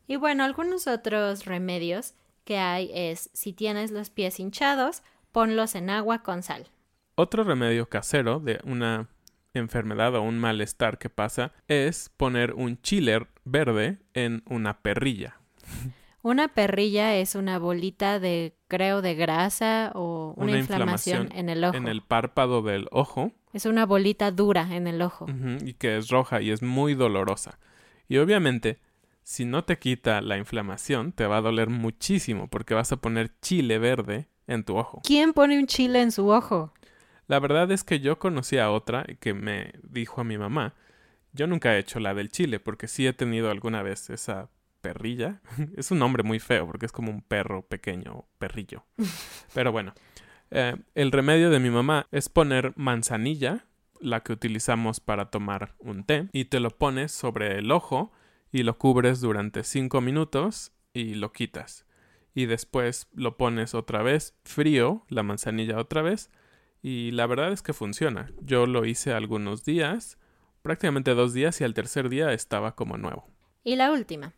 Y 0.07 0.17
bueno, 0.17 0.45
algunos 0.45 0.87
otros 0.87 1.45
remedios 1.45 2.15
que 2.45 2.59
hay 2.59 2.91
es 2.95 3.31
si 3.33 3.53
tienes 3.53 3.91
los 3.91 4.11
pies 4.11 4.41
hinchados, 4.41 5.03
ponlos 5.33 5.75
en 5.75 5.91
agua 5.91 6.23
con 6.23 6.43
sal. 6.43 6.69
Otro 7.15 7.45
remedio 7.45 7.89
casero 7.89 8.41
de 8.41 8.61
una 8.65 9.09
enfermedad 9.53 10.15
o 10.15 10.23
un 10.23 10.39
malestar 10.39 10.99
que 10.99 11.11
pasa 11.11 11.53
es 11.67 12.11
poner 12.17 12.55
un 12.55 12.81
chile 12.81 13.27
verde 13.45 13.99
en 14.15 14.43
una 14.47 14.81
perrilla. 14.81 15.41
Una 16.23 16.49
perrilla 16.49 17.15
es 17.17 17.35
una 17.35 17.59
bolita 17.59 18.19
de, 18.19 18.57
creo, 18.67 19.03
de 19.03 19.15
grasa 19.15 19.93
o 19.95 20.35
una, 20.37 20.59
inflamación, 20.59 21.31
en 21.33 21.49
el 21.49 21.65
ojo. 21.65 21.77
En 21.77 21.87
el 21.87 22.03
párpado 22.03 22.63
del 22.63 22.89
ojo. 22.91 23.33
Es 23.53 23.67
una 23.67 23.87
bolita 23.87 24.31
dura 24.31 24.75
en 24.75 24.87
el 24.87 25.01
ojo. 25.01 25.27
y 25.65 25.75
que 25.75 25.97
es 25.97 26.09
roja 26.09 26.43
y 26.43 26.51
es 26.51 26.63
muy 26.63 26.95
dolorosa. 26.95 27.59
Y 28.09 28.19
obviamente, 28.19 28.81
si 29.23 29.45
no 29.45 29.65
te 29.65 29.79
quita 29.79 30.21
la 30.21 30.39
inflamación, 30.39 31.13
te 31.13 31.27
va 31.27 31.39
a 31.39 31.41
doler 31.41 31.69
muchísimo 31.69 32.49
porque 32.49 32.75
vas 32.75 32.93
a 32.93 32.97
poner 32.97 33.31
chile 33.41 33.79
verde 33.79 34.29
en 34.47 34.65
tu 34.65 34.77
ojo. 34.77 35.03
¿Quién 35.05 35.33
pone 35.33 35.59
un 35.59 35.67
chile 35.67 36.03
en 36.03 36.11
su 36.13 36.29
ojo? 36.29 36.73
La 37.27 37.39
verdad 37.39 37.71
es 37.71 37.85
que 37.85 38.01
yo 38.01 38.19
conocí 38.19 38.59
a 38.59 38.71
otra 38.71 39.05
que 39.21 39.35
me 39.35 39.75
dijo 39.83 40.23
a 40.23 40.25
mi 40.25 40.39
mamá, 40.39 40.75
yo 41.33 41.47
nunca 41.47 41.77
he 41.77 41.79
hecho 41.79 42.01
la 42.01 42.15
del 42.15 42.31
chile 42.31 42.59
porque 42.59 42.89
sí 42.89 43.07
he 43.07 43.13
tenido 43.13 43.51
alguna 43.51 43.83
vez 43.83 44.09
esa 44.09 44.49
perrilla. 44.81 45.41
es 45.77 45.91
un 45.91 45.99
nombre 45.99 46.23
muy 46.23 46.39
feo 46.39 46.67
porque 46.67 46.87
es 46.87 46.93
como 46.93 47.11
un 47.11 47.23
perro 47.23 47.63
pequeño, 47.63 48.27
perrillo. 48.39 48.85
Pero 49.55 49.73
bueno, 49.73 49.95
eh, 50.51 50.77
el 50.95 51.13
remedio 51.13 51.51
de 51.51 51.61
mi 51.61 51.71
mamá 51.71 52.07
es 52.11 52.29
poner 52.29 52.73
manzanilla, 52.77 53.67
la 54.01 54.21
que 54.21 54.33
utilizamos 54.33 55.01
para 55.01 55.31
tomar 55.31 55.75
un 55.79 56.05
té, 56.05 56.29
y 56.33 56.47
te 56.47 56.61
lo 56.61 56.71
pones 56.71 57.13
sobre 57.13 57.59
el 57.59 57.71
ojo 57.71 58.13
y 58.53 58.63
lo 58.63 58.79
cubres 58.79 59.21
durante 59.21 59.65
cinco 59.65 60.01
minutos 60.01 60.73
y 60.93 61.15
lo 61.15 61.33
quitas. 61.33 61.85
Y 62.35 62.47
después 62.47 63.09
lo 63.13 63.37
pones 63.37 63.75
otra 63.75 64.03
vez 64.03 64.37
frío, 64.45 65.05
la 65.09 65.23
manzanilla 65.23 65.79
otra 65.79 66.03
vez, 66.03 66.31
y 66.83 67.11
la 67.11 67.27
verdad 67.27 67.53
es 67.53 67.63
que 67.63 67.73
funciona. 67.73 68.31
Yo 68.41 68.67
lo 68.67 68.85
hice 68.85 69.13
algunos 69.13 69.65
días, 69.65 70.19
prácticamente 70.63 71.15
dos 71.15 71.33
días 71.35 71.61
y 71.61 71.65
al 71.65 71.75
tercer 71.75 72.09
día 72.09 72.33
estaba 72.33 72.75
como 72.75 72.97
nuevo. 72.97 73.29
Y 73.65 73.77
la 73.77 73.91
última. 73.91 74.33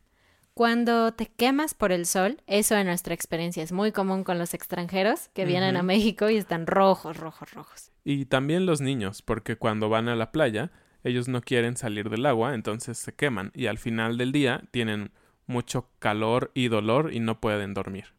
Cuando 0.60 1.14
te 1.14 1.24
quemas 1.24 1.72
por 1.72 1.90
el 1.90 2.04
sol, 2.04 2.42
eso 2.46 2.76
en 2.76 2.86
nuestra 2.86 3.14
experiencia 3.14 3.62
es 3.62 3.72
muy 3.72 3.92
común 3.92 4.24
con 4.24 4.38
los 4.38 4.52
extranjeros 4.52 5.30
que 5.32 5.46
vienen 5.46 5.74
a 5.78 5.82
México 5.82 6.28
y 6.28 6.36
están 6.36 6.66
rojos, 6.66 7.16
rojos, 7.16 7.50
rojos. 7.52 7.92
Y 8.04 8.26
también 8.26 8.66
los 8.66 8.82
niños, 8.82 9.22
porque 9.22 9.56
cuando 9.56 9.88
van 9.88 10.10
a 10.10 10.16
la 10.16 10.32
playa, 10.32 10.70
ellos 11.02 11.28
no 11.28 11.40
quieren 11.40 11.78
salir 11.78 12.10
del 12.10 12.26
agua, 12.26 12.54
entonces 12.54 12.98
se 12.98 13.14
queman 13.14 13.52
y 13.54 13.68
al 13.68 13.78
final 13.78 14.18
del 14.18 14.32
día 14.32 14.62
tienen 14.70 15.12
mucho 15.46 15.88
calor 15.98 16.50
y 16.52 16.68
dolor 16.68 17.14
y 17.14 17.20
no 17.20 17.40
pueden 17.40 17.72
dormir. 17.72 18.12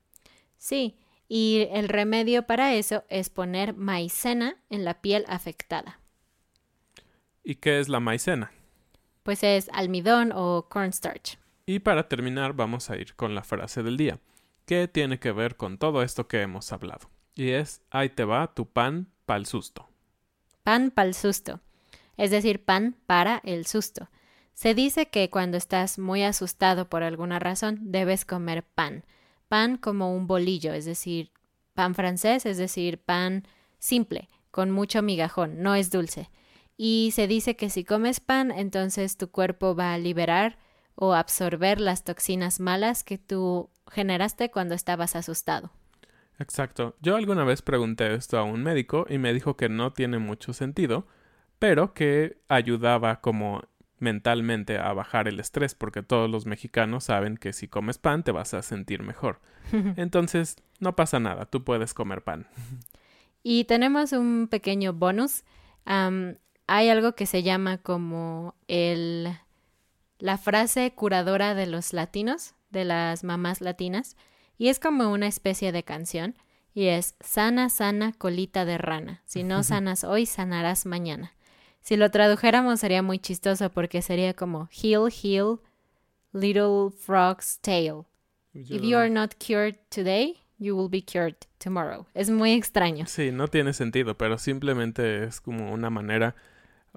Sí, 0.57 0.97
y 1.27 1.67
el 1.71 1.89
remedio 1.89 2.47
para 2.47 2.73
eso 2.73 3.03
es 3.09 3.29
poner 3.29 3.75
maicena 3.75 4.55
en 4.71 4.83
la 4.83 4.99
piel 4.99 5.25
afectada. 5.27 5.99
¿Y 7.43 7.57
qué 7.57 7.79
es 7.79 7.87
la 7.87 7.99
maicena? 7.99 8.51
Pues 9.21 9.43
es 9.43 9.69
almidón 9.73 10.31
o 10.33 10.65
cornstarch. 10.67 11.37
Y 11.65 11.79
para 11.79 12.07
terminar 12.07 12.53
vamos 12.53 12.89
a 12.89 12.97
ir 12.97 13.15
con 13.15 13.35
la 13.35 13.43
frase 13.43 13.83
del 13.83 13.97
día, 13.97 14.19
que 14.65 14.87
tiene 14.87 15.19
que 15.19 15.31
ver 15.31 15.55
con 15.55 15.77
todo 15.77 16.03
esto 16.03 16.27
que 16.27 16.41
hemos 16.41 16.71
hablado. 16.71 17.09
Y 17.35 17.51
es, 17.51 17.81
ahí 17.89 18.09
te 18.09 18.25
va 18.25 18.53
tu 18.53 18.65
pan 18.65 19.07
pa'l 19.25 19.45
susto. 19.45 19.87
Pan 20.63 20.91
pa'l 20.91 21.13
susto. 21.13 21.59
Es 22.17 22.31
decir, 22.31 22.63
pan 22.63 22.97
para 23.05 23.41
el 23.43 23.65
susto. 23.65 24.09
Se 24.53 24.75
dice 24.75 25.07
que 25.07 25.29
cuando 25.29 25.57
estás 25.57 25.97
muy 25.97 26.23
asustado 26.23 26.89
por 26.89 27.03
alguna 27.03 27.39
razón, 27.39 27.79
debes 27.81 28.25
comer 28.25 28.63
pan 28.63 29.03
pan 29.51 29.75
como 29.75 30.15
un 30.15 30.27
bolillo, 30.27 30.71
es 30.71 30.85
decir, 30.85 31.33
pan 31.73 31.93
francés, 31.93 32.45
es 32.45 32.57
decir, 32.57 32.99
pan 32.99 33.45
simple, 33.79 34.29
con 34.49 34.71
mucho 34.71 35.01
migajón, 35.01 35.61
no 35.61 35.75
es 35.75 35.91
dulce. 35.91 36.29
Y 36.77 37.11
se 37.13 37.27
dice 37.27 37.57
que 37.57 37.69
si 37.69 37.83
comes 37.83 38.21
pan, 38.21 38.49
entonces 38.51 39.17
tu 39.17 39.29
cuerpo 39.29 39.75
va 39.75 39.91
a 39.91 39.97
liberar 39.97 40.57
o 40.95 41.13
absorber 41.13 41.79
las 41.79 42.03
toxinas 42.03 42.59
malas 42.59 43.03
que 43.03 43.17
tú 43.17 43.69
generaste 43.89 44.51
cuando 44.51 44.75
estabas 44.75 45.15
asustado. 45.15 45.71
Exacto. 46.39 46.95
Yo 47.01 47.15
alguna 47.15 47.43
vez 47.43 47.61
pregunté 47.61 48.13
esto 48.13 48.37
a 48.37 48.43
un 48.43 48.63
médico 48.63 49.05
y 49.09 49.17
me 49.17 49.33
dijo 49.33 49.55
que 49.55 49.69
no 49.69 49.93
tiene 49.93 50.17
mucho 50.17 50.53
sentido, 50.53 51.05
pero 51.59 51.93
que 51.93 52.37
ayudaba 52.47 53.21
como 53.21 53.63
mentalmente 53.99 54.79
a 54.79 54.91
bajar 54.93 55.27
el 55.27 55.39
estrés, 55.39 55.75
porque 55.75 56.01
todos 56.01 56.29
los 56.29 56.47
mexicanos 56.47 57.03
saben 57.05 57.37
que 57.37 57.53
si 57.53 57.67
comes 57.67 57.99
pan 57.99 58.23
te 58.23 58.31
vas 58.31 58.55
a 58.55 58.63
sentir 58.63 59.03
mejor. 59.03 59.39
Entonces, 59.95 60.57
no 60.79 60.95
pasa 60.95 61.19
nada, 61.19 61.45
tú 61.45 61.63
puedes 61.63 61.93
comer 61.93 62.23
pan. 62.23 62.47
Y 63.43 63.65
tenemos 63.65 64.11
un 64.11 64.47
pequeño 64.49 64.93
bonus. 64.93 65.43
hay 65.85 66.89
algo 66.89 67.13
que 67.13 67.25
se 67.27 67.43
llama 67.43 67.77
como 67.77 68.55
el 68.67 69.29
la 70.21 70.37
frase 70.37 70.93
curadora 70.93 71.55
de 71.55 71.67
los 71.67 71.93
latinos, 71.93 72.53
de 72.69 72.85
las 72.85 73.23
mamás 73.23 73.59
latinas, 73.59 74.15
y 74.57 74.69
es 74.69 74.79
como 74.79 75.11
una 75.11 75.27
especie 75.27 75.71
de 75.71 75.83
canción, 75.83 76.35
y 76.73 76.85
es 76.85 77.15
sana, 77.19 77.69
sana, 77.69 78.13
colita 78.13 78.63
de 78.63 78.77
rana. 78.77 79.21
Si 79.25 79.43
no 79.43 79.63
sanas 79.63 80.03
hoy, 80.03 80.25
sanarás 80.25 80.85
mañana. 80.85 81.33
Si 81.81 81.97
lo 81.97 82.11
tradujéramos 82.11 82.79
sería 82.79 83.01
muy 83.01 83.19
chistoso 83.19 83.71
porque 83.71 84.01
sería 84.01 84.33
como 84.35 84.69
Heal, 84.71 85.11
heal, 85.11 85.59
little 86.31 86.91
frog's 86.95 87.59
tail. 87.59 88.05
If 88.53 88.83
you 88.83 88.97
are 88.97 89.09
not 89.09 89.33
cured 89.39 89.75
today, 89.89 90.43
you 90.59 90.77
will 90.77 90.89
be 90.89 91.01
cured 91.01 91.35
tomorrow. 91.57 92.05
Es 92.13 92.29
muy 92.29 92.51
extraño. 92.51 93.07
Sí, 93.07 93.31
no 93.31 93.47
tiene 93.47 93.73
sentido, 93.73 94.15
pero 94.15 94.37
simplemente 94.37 95.23
es 95.23 95.41
como 95.41 95.71
una 95.73 95.89
manera 95.89 96.35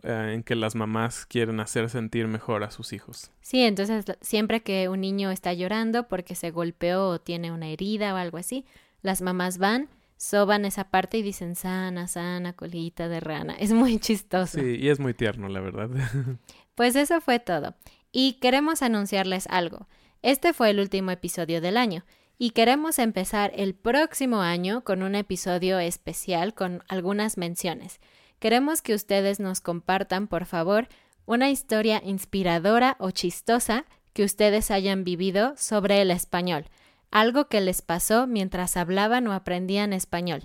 en 0.03 0.43
que 0.43 0.55
las 0.55 0.75
mamás 0.75 1.27
quieren 1.27 1.61
hacer 1.61 1.89
sentir 1.89 2.27
mejor 2.27 2.65
a 2.65 2.71
sus 2.71 2.93
hijos. 2.93 3.31
Sí, 3.41 3.63
entonces 3.63 4.05
siempre 4.21 4.63
que 4.63 4.89
un 4.89 5.01
niño 5.01 5.31
está 5.31 5.53
llorando 5.53 6.09
porque 6.09 6.35
se 6.35 6.51
golpeó 6.51 7.09
o 7.09 7.21
tiene 7.21 7.53
una 7.53 7.69
herida 7.69 8.15
o 8.15 8.17
algo 8.17 8.39
así, 8.39 8.65
las 9.03 9.23
mamás 9.23 9.59
van, 9.59 9.89
soban 10.17 10.65
esa 10.65 10.85
parte 10.85 11.19
y 11.19 11.23
dicen 11.23 11.55
sana, 11.55 12.09
sana, 12.09 12.55
colita 12.55 13.09
de 13.09 13.21
rana. 13.21 13.55
Es 13.59 13.73
muy 13.73 13.99
chistoso. 13.99 14.59
Sí, 14.59 14.77
y 14.81 14.89
es 14.89 15.01
muy 15.01 15.15
tierno, 15.15 15.49
la 15.49 15.61
verdad. 15.61 15.91
Pues 16.75 16.97
eso 16.97 17.21
fue 17.21 17.39
todo. 17.39 17.77
Y 18.11 18.41
queremos 18.41 18.83
anunciarles 18.83 19.47
algo. 19.47 19.87
Este 20.23 20.53
fue 20.53 20.71
el 20.71 20.81
último 20.81 21.13
episodio 21.13 21.61
del 21.61 21.77
año 21.77 22.05
y 22.37 22.51
queremos 22.51 22.99
empezar 22.99 23.53
el 23.55 23.75
próximo 23.75 24.41
año 24.41 24.83
con 24.83 25.05
un 25.05 25.15
episodio 25.15 25.79
especial 25.79 26.53
con 26.53 26.83
algunas 26.89 27.39
menciones. 27.39 28.01
Queremos 28.45 28.83
que 28.83 28.93
ustedes 28.93 29.41
nos 29.41 29.63
compartan, 29.63 30.27
por 30.27 30.45
favor, 30.45 30.87
una 31.25 31.49
historia 31.49 32.03
inspiradora 32.05 32.95
o 32.99 33.11
chistosa 33.11 33.87
que 34.13 34.23
ustedes 34.23 34.71
hayan 34.71 35.03
vivido 35.03 35.55
sobre 35.57 36.03
el 36.03 36.11
español, 36.11 36.67
algo 37.11 37.49
que 37.49 37.63
les 37.63 37.81
pasó 37.81 38.27
mientras 38.27 38.77
hablaban 38.77 39.27
o 39.29 39.33
aprendían 39.33 39.95
español. 39.95 40.43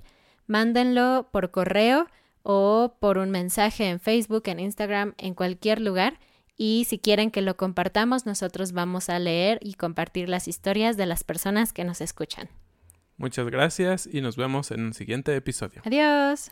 Mándenlo 0.47 1.27
por 1.33 1.51
correo 1.51 2.07
o 2.41 2.95
por 3.01 3.17
un 3.17 3.31
mensaje 3.31 3.89
en 3.89 3.99
Facebook, 3.99 4.43
en 4.45 4.61
Instagram, 4.61 5.13
en 5.17 5.33
cualquier 5.33 5.81
lugar. 5.81 6.21
Y 6.55 6.85
si 6.87 6.99
quieren 6.99 7.31
que 7.31 7.41
lo 7.41 7.57
compartamos, 7.57 8.25
nosotros 8.25 8.71
vamos 8.71 9.09
a 9.09 9.19
leer 9.19 9.59
y 9.61 9.73
compartir 9.73 10.29
las 10.29 10.47
historias 10.47 10.95
de 10.95 11.05
las 11.05 11.25
personas 11.25 11.73
que 11.73 11.83
nos 11.83 11.99
escuchan. 11.99 12.47
Muchas 13.17 13.45
gracias 13.47 14.07
y 14.09 14.21
nos 14.21 14.37
vemos 14.37 14.71
en 14.71 14.85
un 14.85 14.93
siguiente 14.93 15.35
episodio. 15.35 15.81
Adiós. 15.83 16.51